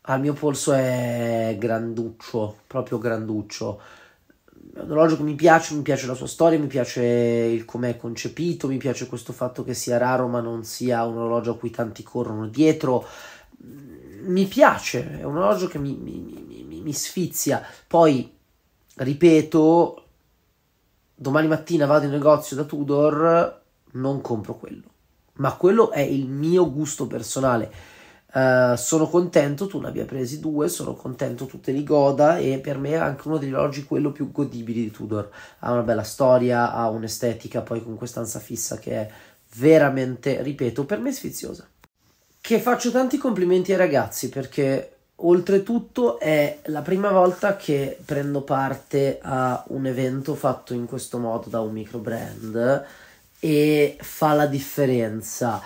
al 0.00 0.20
mio 0.20 0.32
polso 0.32 0.72
è 0.72 1.54
granduccio, 1.58 2.60
proprio 2.66 2.96
granduccio. 2.96 3.80
È 4.72 4.78
un 4.78 4.90
orologio 4.90 5.18
che 5.18 5.24
mi 5.24 5.34
piace, 5.34 5.74
mi 5.74 5.82
piace 5.82 6.06
la 6.06 6.14
sua 6.14 6.26
storia, 6.26 6.58
mi 6.58 6.68
piace 6.68 7.02
il 7.02 7.66
come 7.66 7.90
è 7.90 7.96
concepito, 7.98 8.66
mi 8.66 8.78
piace 8.78 9.08
questo 9.08 9.34
fatto 9.34 9.62
che 9.62 9.74
sia 9.74 9.98
raro 9.98 10.26
ma 10.26 10.40
non 10.40 10.64
sia 10.64 11.04
un 11.04 11.18
orologio 11.18 11.50
a 11.52 11.58
cui 11.58 11.68
tanti 11.70 12.02
corrono 12.02 12.46
dietro. 12.46 13.04
Mi 14.22 14.46
piace, 14.46 15.18
è 15.20 15.24
un 15.24 15.36
orologio 15.36 15.66
che 15.66 15.78
mi, 15.78 15.94
mi, 15.96 16.64
mi, 16.66 16.80
mi 16.80 16.92
sfizia. 16.94 17.62
Poi, 17.86 18.34
ripeto, 18.94 20.04
domani 21.14 21.46
mattina 21.46 21.84
vado 21.84 22.06
in 22.06 22.12
negozio 22.12 22.56
da 22.56 22.64
Tudor, 22.64 23.62
non 23.92 24.22
compro 24.22 24.56
quello 24.56 24.89
ma 25.40 25.54
quello 25.54 25.90
è 25.90 26.00
il 26.00 26.28
mio 26.28 26.70
gusto 26.70 27.06
personale. 27.06 27.88
Uh, 28.32 28.76
sono 28.76 29.08
contento 29.08 29.66
tu 29.66 29.80
ne 29.80 29.88
abbia 29.88 30.04
presi 30.04 30.38
due, 30.38 30.68
sono 30.68 30.94
contento 30.94 31.46
tu 31.46 31.58
te 31.58 31.72
li 31.72 31.82
goda 31.82 32.38
e 32.38 32.60
per 32.60 32.78
me 32.78 32.90
è 32.90 32.94
anche 32.94 33.26
uno 33.26 33.38
degli 33.38 33.52
orologi 33.52 33.82
quello 33.82 34.12
più 34.12 34.30
godibili 34.30 34.82
di 34.82 34.90
Tudor. 34.90 35.28
Ha 35.60 35.72
una 35.72 35.82
bella 35.82 36.04
storia, 36.04 36.72
ha 36.72 36.88
un'estetica 36.88 37.62
poi 37.62 37.82
con 37.82 37.96
quest'anza 37.96 38.38
fissa 38.38 38.78
che 38.78 38.92
è 38.92 39.10
veramente, 39.54 40.42
ripeto, 40.42 40.84
per 40.84 41.00
me 41.00 41.10
sfiziosa. 41.10 41.66
Che 42.40 42.60
faccio 42.60 42.92
tanti 42.92 43.18
complimenti 43.18 43.72
ai 43.72 43.78
ragazzi 43.78 44.28
perché 44.28 44.92
oltretutto 45.22 46.20
è 46.20 46.60
la 46.66 46.82
prima 46.82 47.10
volta 47.10 47.56
che 47.56 47.98
prendo 48.04 48.42
parte 48.42 49.18
a 49.20 49.64
un 49.68 49.86
evento 49.86 50.34
fatto 50.34 50.72
in 50.72 50.86
questo 50.86 51.18
modo 51.18 51.48
da 51.48 51.60
un 51.60 51.72
micro 51.72 51.98
brand 51.98 52.86
e 53.40 53.96
fa 54.00 54.34
la 54.34 54.46
differenza. 54.46 55.60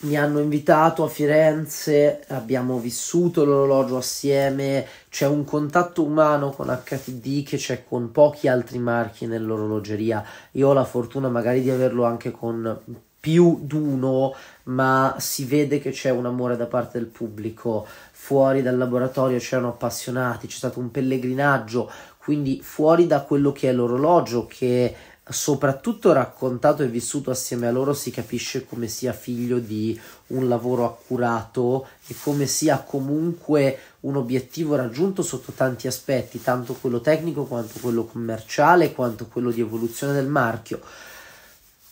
Mi 0.00 0.16
hanno 0.16 0.38
invitato 0.38 1.02
a 1.02 1.08
Firenze, 1.08 2.22
abbiamo 2.28 2.78
vissuto 2.78 3.44
l'orologio 3.44 3.96
assieme, 3.96 4.86
c'è 5.08 5.26
un 5.26 5.44
contatto 5.44 6.04
umano 6.04 6.50
con 6.50 6.66
HTD 6.66 7.42
che 7.42 7.56
c'è 7.56 7.84
con 7.88 8.12
pochi 8.12 8.46
altri 8.46 8.78
marchi 8.78 9.26
nell'orologeria. 9.26 10.22
Io 10.52 10.68
ho 10.68 10.72
la 10.74 10.84
fortuna 10.84 11.28
magari 11.28 11.62
di 11.62 11.70
averlo 11.70 12.04
anche 12.04 12.30
con 12.30 12.78
più 13.18 13.60
d'uno, 13.62 14.34
ma 14.64 15.16
si 15.18 15.46
vede 15.46 15.80
che 15.80 15.90
c'è 15.90 16.10
un 16.10 16.26
amore 16.26 16.58
da 16.58 16.66
parte 16.66 16.98
del 16.98 17.08
pubblico. 17.08 17.86
Fuori 18.12 18.60
dal 18.60 18.76
laboratorio 18.76 19.38
c'erano 19.38 19.68
appassionati, 19.68 20.46
c'è 20.46 20.56
stato 20.56 20.78
un 20.78 20.90
pellegrinaggio, 20.90 21.90
quindi 22.18 22.60
fuori 22.62 23.06
da 23.06 23.22
quello 23.22 23.50
che 23.52 23.70
è 23.70 23.72
l'orologio 23.72 24.46
che 24.46 24.94
soprattutto 25.26 26.12
raccontato 26.12 26.82
e 26.82 26.88
vissuto 26.88 27.30
assieme 27.30 27.66
a 27.66 27.70
loro 27.70 27.94
si 27.94 28.10
capisce 28.10 28.66
come 28.66 28.88
sia 28.88 29.12
figlio 29.12 29.58
di 29.58 29.98
un 30.28 30.48
lavoro 30.48 30.84
accurato 30.84 31.86
e 32.06 32.14
come 32.22 32.46
sia 32.46 32.78
comunque 32.80 33.78
un 34.00 34.16
obiettivo 34.16 34.76
raggiunto 34.76 35.22
sotto 35.22 35.52
tanti 35.52 35.86
aspetti, 35.86 36.42
tanto 36.42 36.74
quello 36.74 37.00
tecnico 37.00 37.44
quanto 37.44 37.78
quello 37.80 38.04
commerciale, 38.04 38.92
quanto 38.92 39.26
quello 39.26 39.50
di 39.50 39.60
evoluzione 39.60 40.12
del 40.12 40.26
marchio. 40.26 40.80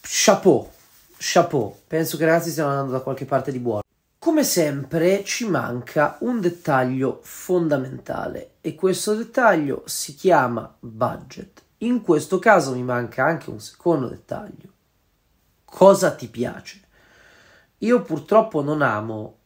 Chapeau, 0.01 0.69
chapeau, 1.17 1.79
penso 1.87 2.19
che 2.19 2.27
ragazzi 2.27 2.51
stiano 2.51 2.71
andando 2.71 2.93
da 2.93 3.01
qualche 3.01 3.25
parte 3.25 3.51
di 3.51 3.59
buono. 3.59 3.81
Come 4.19 4.45
sempre 4.45 5.25
ci 5.25 5.49
manca 5.49 6.17
un 6.21 6.41
dettaglio 6.41 7.21
fondamentale 7.23 8.53
e 8.61 8.75
questo 8.75 9.15
dettaglio 9.15 9.83
si 9.87 10.15
chiama 10.15 10.73
budget. 10.79 11.62
In 11.83 12.01
questo 12.03 12.39
caso 12.39 12.75
mi 12.75 12.83
manca 12.83 13.25
anche 13.25 13.51
un 13.51 13.59
secondo 13.59 14.07
dettaglio. 14.07 14.71
Cosa 15.65 16.15
ti 16.15 16.29
piace? 16.29 16.81
Io 17.79 18.03
purtroppo 18.03 18.63
non 18.63 18.83
amo 18.83 19.39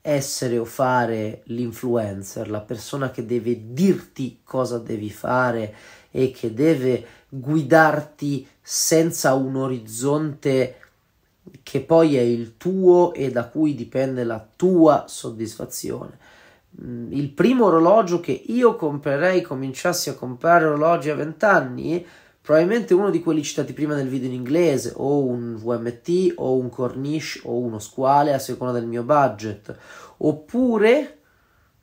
essere 0.00 0.56
o 0.56 0.64
fare 0.64 1.42
l'influencer, 1.46 2.48
la 2.48 2.60
persona 2.60 3.10
che 3.10 3.26
deve 3.26 3.72
dirti 3.72 4.40
cosa 4.44 4.78
devi 4.78 5.10
fare 5.10 5.74
e 6.12 6.30
che 6.30 6.54
deve 6.54 7.04
guidarti 7.28 8.46
senza 8.62 9.34
un 9.34 9.56
orizzonte 9.56 10.76
che 11.64 11.80
poi 11.80 12.16
è 12.16 12.20
il 12.20 12.56
tuo 12.56 13.12
e 13.14 13.32
da 13.32 13.48
cui 13.48 13.74
dipende 13.74 14.22
la 14.22 14.46
tua 14.54 15.06
soddisfazione. 15.08 16.18
Il 16.80 17.32
primo 17.32 17.66
orologio 17.66 18.20
che 18.20 18.32
io 18.32 18.76
comprerei, 18.76 19.42
cominciassi 19.42 20.10
a 20.10 20.14
comprare 20.14 20.64
orologi 20.64 21.10
a 21.10 21.14
20 21.14 21.44
anni, 21.44 22.06
probabilmente 22.40 22.94
uno 22.94 23.10
di 23.10 23.20
quelli 23.20 23.42
citati 23.42 23.72
prima 23.72 23.94
nel 23.94 24.08
video 24.08 24.28
in 24.28 24.34
inglese, 24.34 24.92
o 24.96 25.24
un 25.24 25.56
VMT, 25.56 26.34
o 26.36 26.56
un 26.56 26.68
Corniche, 26.68 27.40
o 27.44 27.58
uno 27.58 27.78
squale 27.78 28.32
a 28.32 28.38
seconda 28.38 28.72
del 28.78 28.86
mio 28.86 29.02
budget, 29.02 29.76
oppure 30.18 31.18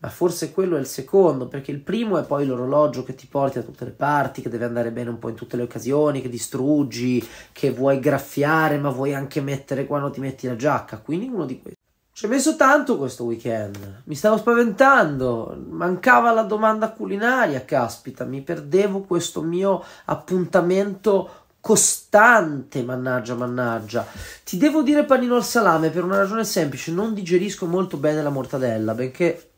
ma 0.06 0.12
forse 0.12 0.52
quello 0.52 0.78
è 0.78 0.80
il 0.80 0.86
secondo, 0.86 1.48
perché 1.48 1.72
il 1.72 1.80
primo 1.80 2.20
è 2.20 2.26
poi 2.26 2.46
l'orologio 2.46 3.04
che 3.04 3.16
ti 3.16 3.26
porti 3.26 3.58
da 3.58 3.66
tutte 3.66 3.86
le 3.86 3.92
parti, 3.92 4.42
che 4.42 4.50
deve 4.50 4.66
andare 4.66 4.92
bene 4.92 5.10
un 5.10 5.18
po' 5.18 5.30
in 5.30 5.36
tutte 5.36 5.58
le 5.58 5.64
occasioni, 5.64 6.22
che 6.22 6.30
distruggi, 6.30 7.26
che 7.52 7.72
vuoi 7.72 8.00
graffiare, 8.00 8.78
ma 8.78 8.90
vuoi 8.90 9.16
anche 9.16 9.42
mettere 9.42 9.88
quando 9.88 10.12
ti 10.12 10.20
metti 10.20 10.46
la 10.46 10.56
giacca, 10.56 11.00
quindi 11.00 11.28
uno 11.28 11.46
di 11.46 11.60
questi. 11.60 11.75
Ci 12.18 12.24
ho 12.24 12.28
messo 12.30 12.56
tanto 12.56 12.98
questo 12.98 13.26
weekend, 13.26 14.04
mi 14.06 14.16
stavo 14.16 14.38
spaventando, 14.38 15.54
mancava 15.68 16.32
la 16.32 16.44
domanda 16.44 16.92
culinaria, 16.92 17.66
caspita, 17.66 18.24
mi 18.24 18.40
perdevo 18.40 19.02
questo 19.02 19.42
mio 19.42 19.84
appuntamento 20.06 21.48
costante, 21.60 22.84
mannaggia, 22.84 23.36
mannaggia. 23.36 24.08
Ti 24.46 24.56
devo 24.56 24.82
dire 24.82 25.04
panino 25.04 25.36
al 25.36 25.44
salame 25.44 25.90
per 25.90 26.06
una 26.06 26.16
ragione 26.16 26.46
semplice, 26.46 26.94
non 26.94 27.14
digerisco 27.14 27.66
molto 27.66 27.98
bene 27.98 28.24
la 28.24 28.30
mortadella, 28.30 28.94
benché 28.94 29.50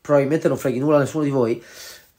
probabilmente 0.00 0.48
non 0.48 0.56
freghi 0.56 0.80
nulla 0.80 0.96
a 0.96 1.00
nessuno 1.00 1.22
di 1.22 1.30
voi. 1.30 1.62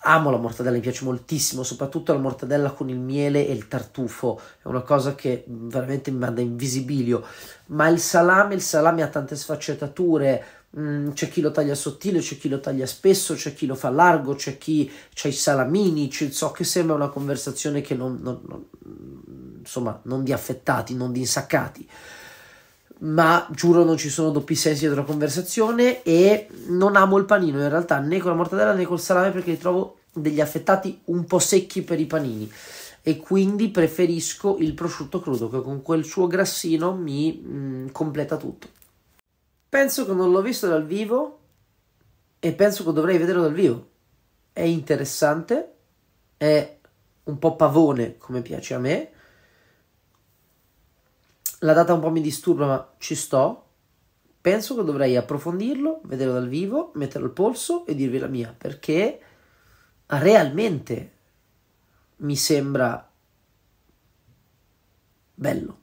Amo 0.03 0.31
la 0.31 0.37
mortadella, 0.37 0.77
mi 0.77 0.81
piace 0.81 1.03
moltissimo, 1.03 1.63
soprattutto 1.63 2.13
la 2.13 2.19
mortadella 2.19 2.71
con 2.71 2.89
il 2.89 2.97
miele 2.97 3.45
e 3.45 3.51
il 3.51 3.67
tartufo, 3.67 4.39
è 4.61 4.67
una 4.67 4.81
cosa 4.81 5.13
che 5.13 5.43
veramente 5.47 6.09
mi 6.09 6.19
manda 6.19 6.39
in 6.39 6.55
visibilio. 6.55 7.25
Ma 7.67 7.89
il 7.89 7.99
salame, 7.99 8.55
il 8.55 8.61
salame 8.61 9.03
ha 9.03 9.09
tante 9.09 9.35
sfaccettature, 9.35 10.43
mm, 10.79 11.09
c'è 11.11 11.27
chi 11.27 11.41
lo 11.41 11.51
taglia 11.51 11.75
sottile, 11.75 12.19
c'è 12.19 12.37
chi 12.37 12.47
lo 12.47 12.61
taglia 12.61 12.85
spesso, 12.85 13.33
c'è 13.33 13.53
chi 13.53 13.65
lo 13.65 13.75
fa 13.75 13.89
largo, 13.89 14.35
c'è 14.35 14.57
chi 14.57 14.89
ha 15.23 15.27
i 15.27 15.33
salamini, 15.33 16.07
c'è, 16.07 16.29
so 16.31 16.51
che 16.51 16.63
sembra 16.63 16.95
una 16.95 17.09
conversazione 17.09 17.81
che 17.81 17.93
non, 17.93 18.19
non, 18.21 18.39
non, 18.47 18.65
insomma, 19.59 19.99
non 20.03 20.23
di 20.23 20.31
affettati, 20.31 20.95
non 20.95 21.11
di 21.11 21.19
insaccati 21.19 21.89
ma 22.99 23.47
giuro 23.51 23.83
non 23.83 23.97
ci 23.97 24.09
sono 24.09 24.29
doppi 24.29 24.55
sensi 24.55 24.81
dietro 24.81 25.01
la 25.01 25.05
conversazione 25.05 26.03
e 26.03 26.47
non 26.67 26.95
amo 26.95 27.17
il 27.17 27.25
panino 27.25 27.61
in 27.61 27.69
realtà 27.69 27.99
né 27.99 28.19
con 28.19 28.31
la 28.31 28.37
mortadella 28.37 28.73
né 28.73 28.85
col 28.85 28.99
salame 28.99 29.31
perché 29.31 29.51
li 29.51 29.57
trovo 29.57 29.99
degli 30.11 30.41
affettati 30.41 30.99
un 31.05 31.25
po' 31.25 31.39
secchi 31.39 31.81
per 31.81 31.99
i 31.99 32.05
panini 32.05 32.51
e 33.01 33.17
quindi 33.17 33.69
preferisco 33.69 34.57
il 34.57 34.73
prosciutto 34.73 35.21
crudo 35.21 35.49
che 35.49 35.61
con 35.61 35.81
quel 35.81 36.03
suo 36.03 36.27
grassino 36.27 36.93
mi 36.93 37.41
mm, 37.41 37.87
completa 37.91 38.35
tutto. 38.35 38.67
Penso 39.69 40.05
che 40.05 40.13
non 40.13 40.31
l'ho 40.31 40.41
visto 40.41 40.67
dal 40.67 40.85
vivo 40.85 41.39
e 42.39 42.51
penso 42.53 42.83
che 42.83 42.91
dovrei 42.91 43.17
vederlo 43.17 43.43
dal 43.43 43.53
vivo. 43.53 43.87
È 44.51 44.61
interessante, 44.61 45.73
è 46.35 46.77
un 47.23 47.39
po' 47.39 47.55
pavone 47.55 48.17
come 48.17 48.41
piace 48.41 48.73
a 48.73 48.79
me 48.79 49.11
la 51.59 51.73
data 51.73 51.93
un 51.93 51.99
po' 51.99 52.11
mi 52.11 52.21
disturba, 52.21 52.65
ma 52.65 52.93
ci 52.97 53.15
sto. 53.15 53.65
Penso 54.41 54.75
che 54.75 54.83
dovrei 54.83 55.17
approfondirlo, 55.17 56.01
vederlo 56.05 56.33
dal 56.33 56.47
vivo, 56.47 56.91
metterlo 56.95 57.27
al 57.27 57.33
polso 57.33 57.85
e 57.85 57.95
dirvi 57.95 58.17
la 58.19 58.27
mia, 58.27 58.55
perché 58.57 59.19
realmente 60.05 61.13
mi 62.17 62.35
sembra 62.35 63.11
bello. 65.33 65.77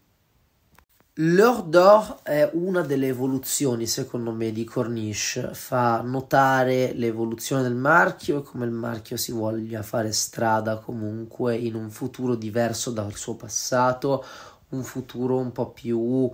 L'Or 1.18 1.62
d'Or 1.62 2.20
è 2.24 2.50
una 2.52 2.82
delle 2.82 3.06
evoluzioni, 3.06 3.86
secondo 3.86 4.32
me, 4.32 4.52
di 4.52 4.64
Corniche. 4.64 5.54
Fa 5.54 6.02
notare 6.02 6.92
l'evoluzione 6.92 7.62
del 7.62 7.74
marchio 7.74 8.40
e 8.40 8.42
come 8.42 8.66
il 8.66 8.70
marchio 8.70 9.16
si 9.16 9.32
voglia 9.32 9.82
fare 9.82 10.12
strada 10.12 10.76
comunque 10.76 11.56
in 11.56 11.74
un 11.74 11.88
futuro 11.88 12.34
diverso 12.34 12.90
dal 12.90 13.14
suo 13.14 13.34
passato, 13.34 14.22
un 14.70 14.83
futuro 14.83 15.38
un 15.38 15.52
po' 15.52 15.70
più 15.70 16.29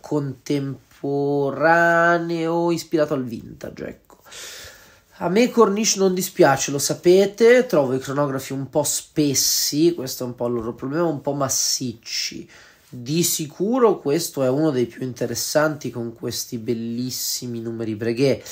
contemporaneo, 0.00 2.70
ispirato 2.70 3.12
al 3.14 3.24
vintage, 3.24 3.86
ecco. 3.86 4.18
A 5.18 5.28
me 5.28 5.50
Corniche 5.50 5.98
non 5.98 6.12
dispiace, 6.12 6.72
lo 6.72 6.78
sapete, 6.78 7.66
trovo 7.66 7.94
i 7.94 8.00
cronografi 8.00 8.52
un 8.52 8.68
po' 8.68 8.82
spessi, 8.82 9.94
questo 9.94 10.24
è 10.24 10.26
un 10.26 10.34
po' 10.34 10.46
il 10.46 10.54
loro 10.54 10.74
problema, 10.74 11.04
un 11.04 11.20
po' 11.20 11.34
massicci. 11.34 12.50
Di 12.88 13.22
sicuro 13.22 13.98
questo 13.98 14.42
è 14.42 14.48
uno 14.48 14.70
dei 14.70 14.86
più 14.86 15.02
interessanti 15.02 15.90
con 15.90 16.14
questi 16.14 16.58
bellissimi 16.58 17.60
numeri 17.60 17.94
Breguet 17.94 18.44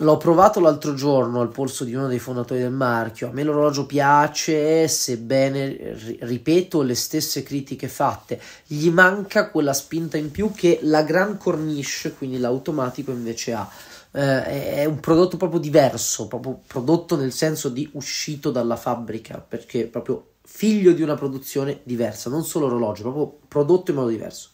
L'ho 0.00 0.16
provato 0.16 0.60
l'altro 0.60 0.94
giorno 0.94 1.42
al 1.42 1.50
polso 1.50 1.84
di 1.84 1.94
uno 1.94 2.06
dei 2.06 2.18
fondatori 2.18 2.60
del 2.60 2.72
marchio. 2.72 3.28
A 3.28 3.32
me 3.32 3.42
l'orologio 3.42 3.84
piace, 3.84 4.88
sebbene, 4.88 5.94
ripeto, 6.20 6.80
le 6.80 6.94
stesse 6.94 7.42
critiche 7.42 7.86
fatte. 7.86 8.40
Gli 8.66 8.88
manca 8.88 9.50
quella 9.50 9.74
spinta 9.74 10.16
in 10.16 10.30
più 10.30 10.52
che 10.54 10.78
la 10.82 11.02
Grand 11.02 11.36
Corniche, 11.36 12.14
quindi 12.14 12.38
l'automatico, 12.38 13.10
invece 13.10 13.52
ha. 13.52 13.70
Eh, 14.12 14.74
è 14.76 14.84
un 14.86 15.00
prodotto 15.00 15.36
proprio 15.36 15.60
diverso, 15.60 16.26
proprio 16.28 16.60
prodotto 16.66 17.14
nel 17.16 17.32
senso 17.32 17.68
di 17.68 17.86
uscito 17.92 18.50
dalla 18.50 18.76
fabbrica, 18.76 19.44
perché 19.46 19.82
è 19.82 19.86
proprio 19.86 20.28
figlio 20.42 20.92
di 20.92 21.02
una 21.02 21.14
produzione 21.14 21.80
diversa, 21.82 22.30
non 22.30 22.44
solo 22.44 22.66
orologio, 22.66 23.02
proprio 23.02 23.36
prodotto 23.46 23.90
in 23.90 23.98
modo 23.98 24.08
diverso. 24.08 24.48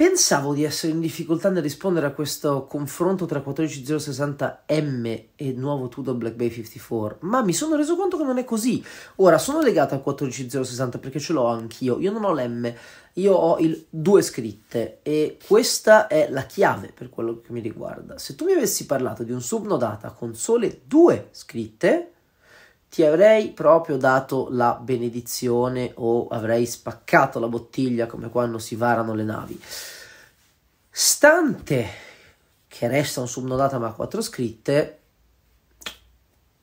Pensavo 0.00 0.54
di 0.54 0.62
essere 0.62 0.92
in 0.92 1.00
difficoltà 1.00 1.50
nel 1.50 1.60
rispondere 1.60 2.06
a 2.06 2.12
questo 2.12 2.66
confronto 2.66 3.26
tra 3.26 3.42
14060M 3.44 5.24
e 5.34 5.52
nuovo 5.54 5.88
Tudor 5.88 6.14
Black 6.14 6.36
Bay 6.36 6.52
54, 6.52 7.18
ma 7.22 7.42
mi 7.42 7.52
sono 7.52 7.74
reso 7.74 7.96
conto 7.96 8.16
che 8.16 8.22
non 8.22 8.38
è 8.38 8.44
così. 8.44 8.80
Ora, 9.16 9.38
sono 9.38 9.60
legato 9.60 9.94
al 9.94 10.02
14060 10.04 10.98
perché 10.98 11.18
ce 11.18 11.32
l'ho 11.32 11.46
anch'io, 11.46 11.98
io 11.98 12.12
non 12.12 12.22
ho 12.22 12.32
l'M, 12.32 12.72
io 13.14 13.34
ho 13.34 13.58
il 13.58 13.86
2 13.90 14.22
scritte 14.22 15.00
e 15.02 15.36
questa 15.44 16.06
è 16.06 16.28
la 16.30 16.42
chiave 16.42 16.92
per 16.94 17.10
quello 17.10 17.40
che 17.40 17.50
mi 17.50 17.58
riguarda. 17.58 18.18
Se 18.18 18.36
tu 18.36 18.44
mi 18.44 18.52
avessi 18.52 18.86
parlato 18.86 19.24
di 19.24 19.32
un 19.32 19.42
subnodata 19.42 20.12
con 20.12 20.32
sole 20.36 20.82
due 20.86 21.30
scritte, 21.32 22.12
ti 22.88 23.04
avrei 23.04 23.50
proprio 23.50 23.96
dato 23.96 24.48
la 24.50 24.74
benedizione 24.74 25.92
o 25.96 26.26
avrei 26.28 26.66
spaccato 26.66 27.38
la 27.38 27.48
bottiglia 27.48 28.06
come 28.06 28.30
quando 28.30 28.58
si 28.58 28.74
varano 28.76 29.14
le 29.14 29.24
navi. 29.24 29.60
Stante 30.90 31.88
che 32.66 32.88
resta 32.88 33.20
un 33.20 33.28
subnodata 33.28 33.78
ma 33.78 33.92
quattro 33.92 34.20
scritte, 34.20 34.98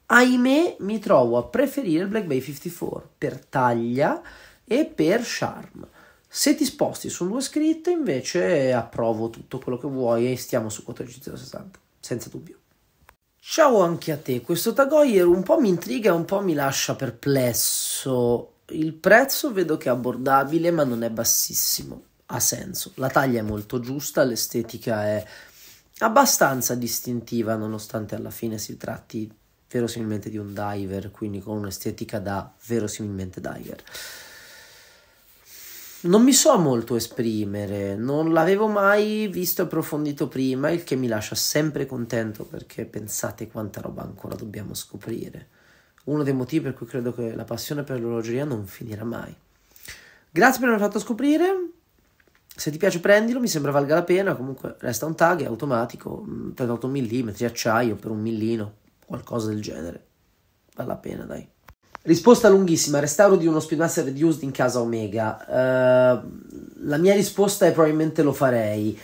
ahimè 0.07 0.77
mi 0.79 0.99
trovo 0.99 1.37
a 1.37 1.43
preferire 1.43 2.03
il 2.03 2.09
Black 2.09 2.25
Bay 2.25 2.41
54 2.41 3.11
per 3.17 3.45
taglia 3.45 4.21
e 4.63 4.85
per 4.85 5.21
charm. 5.23 5.87
Se 6.27 6.55
ti 6.55 6.65
sposti 6.65 7.09
su 7.09 7.27
due 7.27 7.41
scritte 7.41 7.91
invece 7.91 8.73
approvo 8.73 9.29
tutto 9.29 9.59
quello 9.59 9.77
che 9.77 9.87
vuoi 9.87 10.31
e 10.31 10.37
stiamo 10.37 10.69
su 10.69 10.83
14060, 10.83 11.79
senza 11.99 12.29
dubbio. 12.29 12.57
Ciao 13.47 13.83
anche 13.83 14.11
a 14.11 14.17
te, 14.17 14.41
questo 14.41 14.73
Tagoyer 14.73 15.27
un 15.27 15.43
po' 15.43 15.59
mi 15.59 15.69
intriga 15.69 16.09
e 16.09 16.13
un 16.13 16.25
po' 16.25 16.41
mi 16.41 16.55
lascia 16.55 16.95
perplesso. 16.95 18.53
Il 18.69 18.93
prezzo 18.93 19.53
vedo 19.53 19.77
che 19.77 19.87
è 19.87 19.91
abbordabile 19.91 20.71
ma 20.71 20.83
non 20.83 21.03
è 21.03 21.11
bassissimo, 21.11 22.03
ha 22.25 22.39
senso. 22.39 22.91
La 22.95 23.07
taglia 23.07 23.39
è 23.39 23.43
molto 23.43 23.79
giusta, 23.79 24.23
l'estetica 24.23 25.05
è 25.05 25.25
abbastanza 25.99 26.73
distintiva 26.73 27.55
nonostante 27.55 28.15
alla 28.15 28.31
fine 28.31 28.57
si 28.57 28.77
tratti 28.77 29.31
verosimilmente 29.69 30.31
di 30.31 30.37
un 30.37 30.51
diver, 30.51 31.11
quindi 31.11 31.39
con 31.39 31.57
un'estetica 31.57 32.17
da 32.17 32.51
verosimilmente 32.65 33.39
diver 33.39 33.83
non 36.05 36.23
mi 36.23 36.33
so 36.33 36.57
molto 36.57 36.95
esprimere, 36.95 37.95
non 37.95 38.31
l'avevo 38.31 38.67
mai 38.67 39.27
visto 39.27 39.61
e 39.61 39.65
approfondito 39.65 40.27
prima, 40.27 40.69
il 40.69 40.83
che 40.83 40.95
mi 40.95 41.07
lascia 41.07 41.35
sempre 41.35 41.85
contento 41.85 42.45
perché 42.45 42.85
pensate 42.85 43.47
quanta 43.47 43.81
roba 43.81 44.03
ancora 44.03 44.35
dobbiamo 44.35 44.73
scoprire. 44.73 45.49
Uno 46.05 46.23
dei 46.23 46.33
motivi 46.33 46.65
per 46.65 46.73
cui 46.73 46.85
credo 46.85 47.13
che 47.13 47.33
la 47.33 47.43
passione 47.43 47.83
per 47.83 47.99
l'orologeria 47.99 48.45
non 48.45 48.67
finirà 48.67 49.03
mai. 49.03 49.35
Grazie 50.29 50.59
per 50.59 50.69
avermi 50.69 50.85
fatto 50.85 50.99
scoprire. 50.99 51.69
Se 52.55 52.71
ti 52.71 52.77
piace 52.77 52.99
prendilo, 52.99 53.39
mi 53.39 53.47
sembra 53.47 53.71
valga 53.71 53.95
la 53.95 54.03
pena, 54.03 54.35
comunque 54.35 54.75
resta 54.79 55.05
un 55.05 55.15
tag, 55.15 55.41
è 55.41 55.45
automatico, 55.45 56.23
38 56.53 56.87
mm, 56.87 57.29
acciaio 57.41 57.95
per 57.95 58.11
un 58.11 58.21
millino, 58.21 58.73
qualcosa 59.05 59.47
del 59.47 59.61
genere. 59.61 60.05
Vale 60.75 60.87
la 60.87 60.97
pena, 60.97 61.23
dai. 61.23 61.54
Risposta 62.05 62.49
lunghissima, 62.49 62.99
restauro 62.99 63.35
di 63.35 63.47
uno 63.47 63.59
Speedmaster 63.59 64.03
Reduced 64.03 64.43
in 64.43 64.51
casa 64.51 64.79
Omega. 64.79 65.39
Uh, 65.47 66.85
la 66.85 66.97
mia 66.97 67.15
risposta 67.15 67.65
è 67.65 67.71
probabilmente 67.71 68.21
lo 68.21 68.31
farei. 68.31 68.95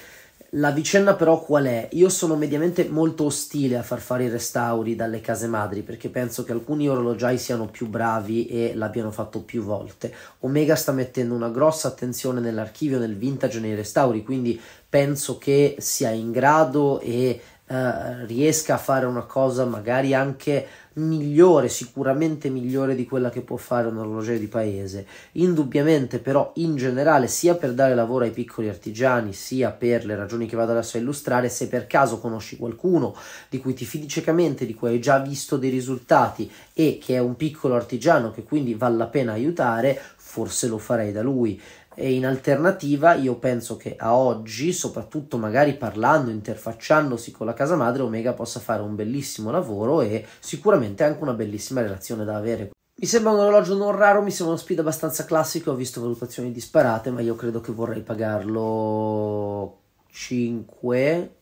La 0.52 0.70
vicenda 0.70 1.16
però 1.16 1.42
qual 1.42 1.66
è? 1.66 1.88
Io 1.94 2.10
sono 2.10 2.36
mediamente 2.36 2.88
molto 2.90 3.24
ostile 3.24 3.76
a 3.80 3.82
far 3.82 4.02
fare 4.02 4.26
i 4.26 4.30
restauri 4.30 4.96
dalle 4.96 5.20
case 5.20 5.48
madri 5.48 5.82
perché 5.82 6.10
penso 6.10 6.44
che 6.44 6.52
alcuni 6.52 6.88
orologiai 6.88 7.40
siano 7.40 7.66
più 7.66 7.88
bravi 7.88 8.46
e 8.46 8.74
l'abbiano 8.76 9.10
fatto 9.10 9.42
più 9.42 9.64
volte. 9.64 10.14
Omega 10.42 10.76
sta 10.76 10.92
mettendo 10.92 11.34
una 11.34 11.50
grossa 11.50 11.88
attenzione 11.88 12.40
nell'archivio, 12.40 13.00
nel 13.00 13.18
vintage 13.18 13.60
nei 13.60 13.74
restauri, 13.74 14.24
quindi 14.24 14.62
penso 14.88 15.40
che 15.40 15.76
sia 15.80 16.12
in 16.12 16.32
grado 16.32 17.00
e 17.00 17.42
eh, 17.72 18.26
riesca 18.26 18.74
a 18.74 18.78
fare 18.78 19.06
una 19.06 19.24
cosa 19.24 19.64
magari 19.64 20.14
anche 20.14 20.68
migliore, 20.96 21.70
sicuramente 21.70 22.50
migliore 22.50 22.96
di 22.96 23.06
quella 23.06 23.30
che 23.30 23.40
può 23.40 23.56
fare 23.56 23.88
un 23.88 23.98
orologiaio 23.98 24.40
di 24.40 24.48
paese. 24.48 25.06
Indubbiamente, 25.34 26.20
però, 26.20 26.52
in 26.56 26.76
generale, 26.76 27.28
sia 27.28 27.56
per 27.56 27.72
dare 27.72 27.96
lavoro 27.96 28.26
ai 28.26 28.32
piccoli 28.32 28.68
artigiani, 28.68 29.32
sia 29.32 29.72
per 29.72 30.04
le 30.04 30.18
ragioni 30.18 30.48
che 30.48 30.58
vado 30.58 30.72
adesso 30.72 30.98
a 30.98 31.00
illustrare, 31.00 31.48
se 31.48 31.70
per 31.70 31.88
caso 31.88 32.20
conosci 32.20 32.58
qualcuno 32.58 33.16
di 33.48 33.60
cui 33.60 33.74
ti 33.74 33.86
fidi 33.86 34.10
ciecamente, 34.10 34.66
di 34.66 34.74
cui 34.74 34.90
hai 34.90 35.00
già 35.00 35.20
visto 35.20 35.56
dei 35.56 35.70
risultati 35.70 36.52
e 36.74 37.00
che 37.02 37.16
è 37.16 37.20
un 37.20 37.38
piccolo 37.38 37.76
artigiano 37.76 38.32
che 38.32 38.44
quindi 38.44 38.74
vale 38.74 38.98
la 38.98 39.08
pena 39.08 39.32
aiutare, 39.32 39.98
forse 40.18 40.68
lo 40.68 40.78
farei 40.78 41.14
da 41.14 41.22
lui 41.22 41.62
e 41.94 42.14
in 42.14 42.26
alternativa 42.26 43.16
io 43.16 43.36
penso 43.36 43.76
che 43.76 43.96
a 43.98 44.16
oggi, 44.16 44.72
soprattutto 44.72 45.38
magari 45.38 45.76
parlando, 45.76 46.32
interfacciandosi 46.32 47.32
con 47.32 47.46
la 47.46 47.54
casa 47.54 47.76
madre, 47.76 48.02
Omega 48.02 48.34
possa 48.34 48.60
fare 48.60 48.82
un 48.82 48.96
bellissimo 48.96 49.52
lavoro 49.52 50.02
e 50.02 50.26
sicuramente 50.40 51.04
anche 51.04 51.22
una 51.22 51.34
bellissima 51.34 51.82
relazione 51.82 52.24
da 52.24 52.38
avere. 52.38 52.72
Mi 52.96 53.08
sembra 53.08 53.32
un 53.32 53.40
orologio 53.40 53.76
non 53.76 53.96
raro, 53.96 54.22
mi 54.22 54.32
sembra 54.32 54.54
uno 54.54 54.62
speed 54.62 54.80
abbastanza 54.80 55.26
classico, 55.26 55.72
ho 55.72 55.76
visto 55.76 56.02
valutazioni 56.02 56.52
disparate, 56.52 57.10
ma 57.10 57.22
io 57.22 57.36
credo 57.36 57.60
che 57.60 57.72
vorrei 57.72 58.02
pagarlo 58.02 59.80
5 60.12 61.36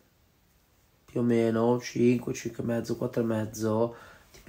più 1.06 1.20
o 1.20 1.24
meno 1.24 1.80
5, 1.80 2.34
5,5, 2.34 2.96
4,5 2.98 3.92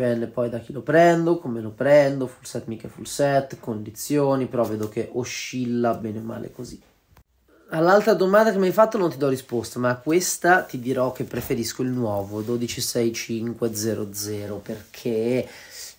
dipende 0.01 0.29
poi 0.29 0.49
da 0.49 0.61
chi 0.61 0.73
lo 0.73 0.81
prendo, 0.81 1.39
come 1.39 1.61
lo 1.61 1.69
prendo, 1.71 2.27
full 2.27 2.45
set 2.45 2.65
mica 2.67 2.89
full 2.89 3.05
set, 3.05 3.61
condizioni, 3.61 4.47
però 4.47 4.65
vedo 4.65 4.89
che 4.89 5.11
oscilla 5.13 5.93
bene 5.95 6.21
o 6.21 6.23
male 6.23 6.51
così. 6.51 6.81
All'altra 7.73 8.15
domanda 8.15 8.51
che 8.51 8.59
mi 8.59 8.67
hai 8.67 8.73
fatto 8.73 8.99
non 8.99 9.11
ti 9.11 9.19
do 9.19 9.29
risposta, 9.29 9.79
ma 9.79 9.91
a 9.91 9.97
questa 9.97 10.63
ti 10.63 10.81
dirò 10.81 11.13
che 11.13 11.23
preferisco 11.25 11.83
il 11.83 11.91
nuovo 11.91 12.39
126500 12.39 14.57
perché 14.57 15.47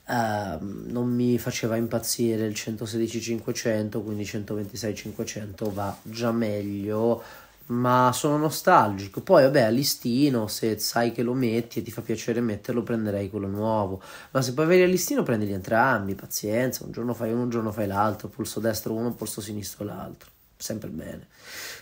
uh, 0.07 0.57
non 0.59 1.07
mi 1.07 1.37
faceva 1.37 1.77
impazzire 1.77 2.45
il 2.45 2.53
116-500, 2.53 4.03
quindi 4.03 4.23
126-500 4.23 5.71
va 5.71 5.95
già 6.01 6.31
meglio 6.31 7.23
ma 7.71 8.11
sono 8.13 8.37
nostalgico. 8.37 9.21
Poi, 9.21 9.43
vabbè, 9.43 9.61
a 9.61 9.69
listino, 9.69 10.47
se 10.47 10.77
sai 10.77 11.11
che 11.11 11.23
lo 11.23 11.33
metti 11.33 11.79
e 11.79 11.81
ti 11.81 11.91
fa 11.91 12.01
piacere 12.01 12.41
metterlo, 12.41 12.83
prenderei 12.83 13.29
quello 13.29 13.47
nuovo. 13.47 14.01
Ma 14.31 14.41
se 14.41 14.53
poi 14.53 14.65
vedi 14.65 14.83
a 14.83 14.87
listino, 14.87 15.23
prendili 15.23 15.53
entrambi, 15.53 16.15
pazienza. 16.15 16.83
Un 16.83 16.91
giorno 16.91 17.13
fai 17.13 17.31
uno, 17.31 17.43
un 17.43 17.49
giorno 17.49 17.71
fai 17.71 17.87
l'altro, 17.87 18.27
pulso 18.27 18.59
destro 18.59 18.93
uno, 18.93 19.13
pulso 19.13 19.41
sinistro 19.41 19.85
l'altro. 19.85 20.29
Sempre 20.57 20.89
bene. 20.89 21.27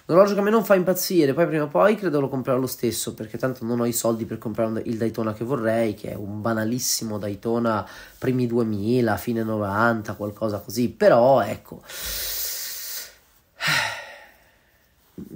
Un 0.06 0.15
orologio 0.15 0.36
che 0.36 0.39
a 0.39 0.43
me 0.43 0.52
non 0.52 0.63
fa 0.63 0.75
impazzire, 0.75 1.34
poi 1.34 1.47
prima 1.47 1.63
o 1.63 1.67
poi 1.67 1.95
credo 1.95 2.21
lo 2.21 2.30
comprerò 2.30 2.58
lo 2.58 2.67
stesso, 2.67 3.13
perché 3.13 3.38
tanto 3.38 3.65
non 3.65 3.82
ho 3.82 3.86
i 3.86 3.91
soldi 3.91 4.25
per 4.25 4.38
comprare 4.38 4.82
il 4.86 4.97
Daytona 4.97 5.34
che 5.34 5.43
vorrei, 5.43 5.95
che 5.95 6.12
è 6.12 6.15
un 6.15 6.39
banalissimo 6.39 7.17
Daytona 7.17 7.86
primi 8.17 8.47
2000, 8.47 9.17
fine 9.17 9.43
90, 9.43 10.13
qualcosa 10.13 10.60
così. 10.60 10.89
Però, 10.89 11.41
ecco 11.41 11.82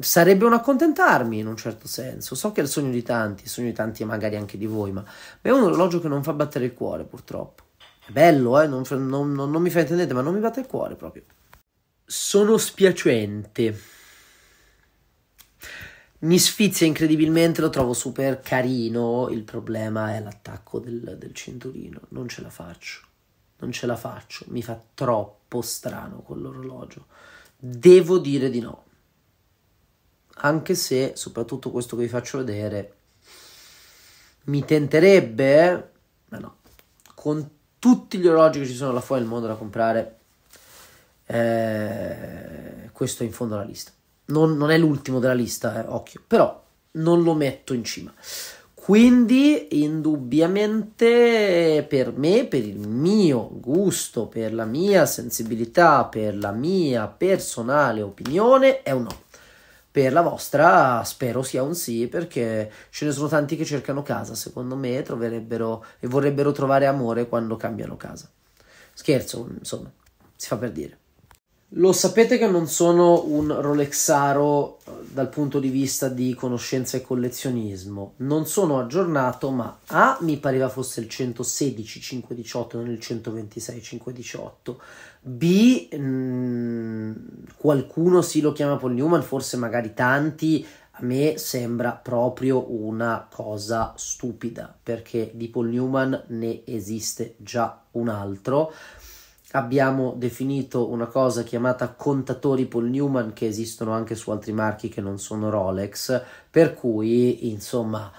sarebbe 0.03 0.45
un 0.45 0.53
accontentarmi 0.53 1.39
in 1.39 1.47
un 1.47 1.57
certo 1.57 1.87
senso. 1.87 2.35
So 2.35 2.51
che 2.51 2.61
è 2.61 2.63
il 2.63 2.69
sogno 2.69 2.91
di 2.91 3.01
tanti, 3.01 3.43
il 3.43 3.49
sogno 3.49 3.67
di 3.67 3.73
tanti 3.73 4.03
e 4.03 4.05
magari 4.05 4.35
anche 4.35 4.57
di 4.57 4.65
voi, 4.65 4.91
ma 4.91 5.03
è 5.41 5.49
un 5.49 5.63
orologio 5.63 5.99
che 5.99 6.07
non 6.07 6.23
fa 6.23 6.33
battere 6.33 6.65
il 6.65 6.73
cuore, 6.73 7.03
purtroppo. 7.03 7.63
È 8.05 8.11
bello, 8.11 8.59
eh? 8.61 8.67
non, 8.67 8.83
non, 8.89 9.31
non, 9.31 9.49
non 9.49 9.61
mi 9.61 9.69
fa 9.69 9.79
intendere, 9.79 10.13
ma 10.13 10.21
non 10.21 10.33
mi 10.33 10.39
batte 10.39 10.59
il 10.59 10.67
cuore 10.67 10.95
proprio. 10.95 11.23
Sono 12.05 12.57
spiacente. 12.57 13.79
Mi 16.19 16.39
sfizia 16.39 16.85
incredibilmente, 16.85 17.61
lo 17.61 17.69
trovo 17.69 17.93
super 17.93 18.39
carino. 18.39 19.29
Il 19.29 19.43
problema 19.43 20.15
è 20.15 20.21
l'attacco 20.21 20.79
del, 20.79 21.17
del 21.17 21.33
cinturino. 21.33 22.01
Non 22.09 22.27
ce 22.27 22.41
la 22.41 22.49
faccio. 22.49 23.01
Non 23.59 23.71
ce 23.71 23.85
la 23.85 23.95
faccio. 23.95 24.45
Mi 24.49 24.61
fa 24.61 24.81
troppo 24.93 25.61
strano 25.61 26.21
quell'orologio. 26.21 27.07
Devo 27.57 28.19
dire 28.19 28.49
di 28.49 28.59
no 28.59 28.83
anche 30.35 30.75
se 30.75 31.13
soprattutto 31.15 31.71
questo 31.71 31.95
che 31.95 32.03
vi 32.03 32.09
faccio 32.09 32.39
vedere 32.39 32.93
mi 34.45 34.65
tenterebbe, 34.65 35.91
ma 36.29 36.39
no, 36.39 36.55
con 37.13 37.49
tutti 37.79 38.17
gli 38.17 38.27
orologi 38.27 38.59
che 38.59 38.65
ci 38.65 38.73
sono 38.73 38.91
là 38.91 39.01
fuori 39.01 39.21
nel 39.21 39.29
mondo 39.29 39.47
da 39.47 39.55
comprare, 39.55 40.17
eh, 41.25 42.89
questo 42.91 43.23
è 43.23 43.25
in 43.25 43.31
fondo 43.31 43.55
alla 43.55 43.63
lista. 43.63 43.91
Non, 44.25 44.57
non 44.57 44.71
è 44.71 44.77
l'ultimo 44.77 45.19
della 45.19 45.33
lista, 45.33 45.83
eh, 45.83 45.87
occhio, 45.87 46.21
però 46.25 46.61
non 46.91 47.23
lo 47.23 47.33
metto 47.33 47.73
in 47.73 47.83
cima. 47.83 48.13
Quindi, 48.73 49.81
indubbiamente, 49.81 51.85
per 51.87 52.11
me, 52.11 52.45
per 52.45 52.65
il 52.65 52.87
mio 52.87 53.49
gusto, 53.53 54.27
per 54.27 54.53
la 54.53 54.65
mia 54.65 55.05
sensibilità, 55.05 56.03
per 56.03 56.35
la 56.35 56.51
mia 56.51 57.07
personale 57.07 58.01
opinione, 58.01 58.83
è 58.83 58.91
un 58.91 59.03
no. 59.03 59.21
Per 59.93 60.11
la 60.11 60.21
vostra 60.21 61.03
spero 61.03 61.43
sia 61.43 61.61
un 61.61 61.75
sì 61.75 62.07
perché 62.07 62.71
ce 62.89 63.05
ne 63.05 63.11
sono 63.11 63.27
tanti 63.27 63.55
che 63.55 63.63
cercano 63.63 64.01
casa, 64.01 64.33
secondo 64.33 64.75
me 64.75 65.03
troverebbero 65.03 65.85
e 65.99 66.07
vorrebbero 66.07 66.51
trovare 66.51 66.87
amore 66.87 67.27
quando 67.27 67.57
cambiano 67.57 67.95
casa. 67.95 68.27
Scherzo, 68.91 69.47
insomma, 69.55 69.91
si 70.35 70.47
fa 70.47 70.57
per 70.57 70.71
dire. 70.71 70.97
Lo 71.75 71.93
sapete 71.93 72.39
che 72.39 72.47
non 72.47 72.67
sono 72.67 73.23
un 73.27 73.61
Rolexaro 73.61 74.79
eh, 74.83 74.91
dal 75.13 75.29
punto 75.29 75.59
di 75.59 75.69
vista 75.69 76.09
di 76.09 76.33
conoscenza 76.33 76.97
e 76.97 77.01
collezionismo. 77.01 78.13
Non 78.17 78.45
sono 78.45 78.79
aggiornato, 78.79 79.51
ma 79.51 79.79
A 79.87 80.17
mi 80.21 80.37
pareva 80.37 80.69
fosse 80.69 80.99
il 80.99 81.07
116 81.07 82.01
518 82.01 82.77
non 82.77 82.89
il 82.89 82.99
126 82.99 83.81
518. 83.81 84.81
B 85.21 85.87
mh, 85.91 85.97
mm, 85.97 87.11
qualcuno 87.55 88.21
sì 88.21 88.41
lo 88.41 88.51
chiama 88.51 88.77
Paul 88.77 88.93
Newman, 88.93 89.23
forse 89.23 89.57
magari 89.57 89.93
tanti. 89.93 90.65
A 90.95 91.03
me 91.05 91.37
sembra 91.37 91.93
proprio 91.93 92.71
una 92.71 93.27
cosa 93.31 93.93
stupida 93.95 94.75
perché 94.83 95.31
di 95.33 95.47
Paul 95.47 95.69
Newman 95.69 96.25
ne 96.27 96.61
esiste 96.65 97.35
già 97.37 97.81
un 97.91 98.09
altro 98.09 98.71
abbiamo 99.55 100.13
definito 100.17 100.89
una 100.89 101.07
cosa 101.07 101.43
chiamata 101.43 101.89
contatori 101.89 102.65
Paul 102.65 102.89
Newman 102.89 103.33
che 103.33 103.47
esistono 103.47 103.91
anche 103.91 104.15
su 104.15 104.31
altri 104.31 104.51
marchi 104.51 104.89
che 104.89 105.01
non 105.01 105.19
sono 105.19 105.49
Rolex, 105.49 106.21
per 106.49 106.73
cui 106.73 107.49
insomma 107.49 108.11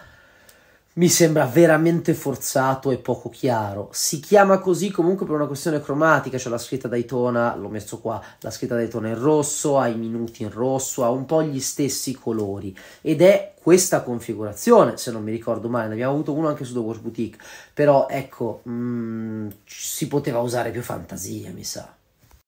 mi 0.97 1.09
sembra 1.09 1.45
veramente 1.47 2.15
forzato 2.15 2.93
e 2.93 2.99
poco 2.99 3.29
chiaro. 3.29 3.89
Si 3.91 4.21
chiama 4.21 4.59
così 4.59 4.93
comunque 4.93 5.27
per 5.27 5.35
una 5.35 5.47
questione 5.47 5.81
cromatica, 5.81 6.39
c'è 6.39 6.49
la 6.49 6.59
scritta 6.59 6.87
Daytona, 6.87 7.57
l'ho 7.57 7.69
messo 7.69 7.99
qua, 7.99 8.23
la 8.39 8.51
scritta 8.51 8.77
Daytona 8.77 9.09
in 9.09 9.19
rosso, 9.19 9.79
ha 9.79 9.89
i 9.89 9.97
minuti 9.97 10.45
in 10.45 10.53
rosso, 10.53 11.03
ha 11.03 11.11
un 11.11 11.25
po' 11.25 11.43
gli 11.43 11.59
stessi 11.59 12.15
colori 12.15 12.77
ed 13.01 13.23
è 13.23 13.55
questa 13.61 14.03
configurazione, 14.03 14.97
se 14.97 15.11
non 15.11 15.23
mi 15.25 15.33
ricordo 15.33 15.69
male, 15.69 15.89
ne 15.89 15.95
abbiamo 15.95 16.13
avuto 16.13 16.33
uno 16.33 16.49
anche 16.49 16.65
su 16.65 16.75
The 16.75 16.79
Watch 16.81 17.01
Boutique, 17.01 17.43
però 17.73 18.07
ecco, 18.09 18.61
si 19.65 20.09
poteva 20.09 20.41
usare 20.41 20.71
più 20.71 20.83
fantasia, 20.83 21.51
mi 21.51 21.65
sa. 21.65 21.95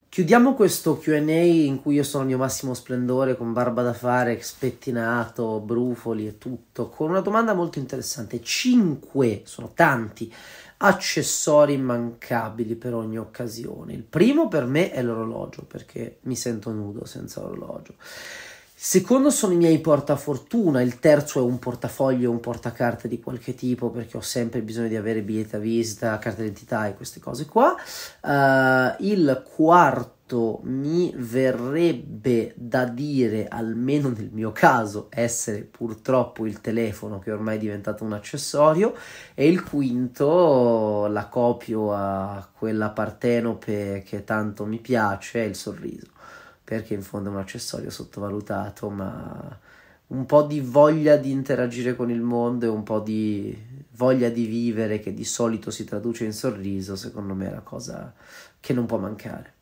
Chiudiamo 0.08 0.54
questo 0.54 0.96
QA 0.96 1.18
in 1.18 1.82
cui 1.82 1.96
io 1.96 2.02
sono 2.02 2.22
al 2.22 2.28
mio 2.28 2.38
massimo 2.38 2.72
splendore, 2.72 3.36
con 3.36 3.52
barba 3.52 3.82
da 3.82 3.92
fare, 3.92 4.40
spettinato, 4.40 5.60
brufoli 5.60 6.26
e 6.26 6.38
tutto, 6.38 6.88
con 6.88 7.10
una 7.10 7.20
domanda 7.20 7.52
molto 7.52 7.78
interessante. 7.78 8.40
5, 8.40 9.42
sono 9.44 9.72
tanti, 9.74 10.32
accessori 10.78 11.74
immancabili 11.74 12.76
per 12.76 12.94
ogni 12.94 13.18
occasione. 13.18 13.92
Il 13.92 14.04
primo 14.04 14.48
per 14.48 14.64
me 14.64 14.90
è 14.90 15.02
l'orologio, 15.02 15.64
perché 15.64 16.18
mi 16.22 16.36
sento 16.36 16.70
nudo 16.70 17.04
senza 17.04 17.42
orologio. 17.42 17.94
Secondo 18.78 19.30
sono 19.30 19.54
i 19.54 19.56
miei 19.56 19.78
portafortuna, 19.78 20.82
il 20.82 20.98
terzo 20.98 21.40
è 21.40 21.42
un 21.42 21.58
portafoglio, 21.58 22.30
un 22.30 22.40
portacarte 22.40 23.08
di 23.08 23.18
qualche 23.18 23.54
tipo 23.54 23.88
perché 23.88 24.18
ho 24.18 24.20
sempre 24.20 24.60
bisogno 24.60 24.88
di 24.88 24.96
avere 24.96 25.22
biglietta 25.22 25.56
visita, 25.56 26.18
carta 26.18 26.42
d'identità 26.42 26.86
e 26.86 26.94
queste 26.94 27.18
cose 27.18 27.46
qua. 27.46 27.74
Uh, 28.20 29.02
il 29.02 29.42
quarto 29.50 30.60
mi 30.64 31.10
verrebbe 31.16 32.52
da 32.54 32.84
dire, 32.84 33.48
almeno 33.48 34.10
nel 34.10 34.28
mio 34.30 34.52
caso, 34.52 35.06
essere 35.08 35.62
purtroppo 35.62 36.44
il 36.44 36.60
telefono 36.60 37.18
che 37.18 37.32
ormai 37.32 37.56
è 37.56 37.60
diventato 37.60 38.04
un 38.04 38.12
accessorio 38.12 38.94
e 39.32 39.48
il 39.48 39.64
quinto 39.64 41.06
la 41.06 41.28
copio 41.28 41.94
a 41.94 42.46
quella 42.52 42.90
partenope 42.90 44.04
che 44.06 44.22
tanto 44.22 44.66
mi 44.66 44.80
piace, 44.80 45.44
è 45.44 45.46
il 45.46 45.56
sorriso 45.56 46.15
perché 46.66 46.94
in 46.94 47.02
fondo 47.02 47.28
è 47.28 47.32
un 47.32 47.38
accessorio 47.38 47.90
sottovalutato, 47.90 48.90
ma 48.90 49.56
un 50.08 50.26
po' 50.26 50.42
di 50.42 50.60
voglia 50.60 51.16
di 51.16 51.30
interagire 51.30 51.94
con 51.94 52.10
il 52.10 52.20
mondo 52.20 52.66
e 52.66 52.68
un 52.68 52.82
po' 52.82 52.98
di 52.98 53.56
voglia 53.92 54.28
di 54.30 54.46
vivere 54.46 54.98
che 54.98 55.14
di 55.14 55.24
solito 55.24 55.70
si 55.70 55.84
traduce 55.84 56.24
in 56.24 56.32
sorriso, 56.32 56.96
secondo 56.96 57.34
me 57.34 57.46
è 57.46 57.52
la 57.52 57.60
cosa 57.60 58.12
che 58.58 58.72
non 58.72 58.86
può 58.86 58.98
mancare. 58.98 59.55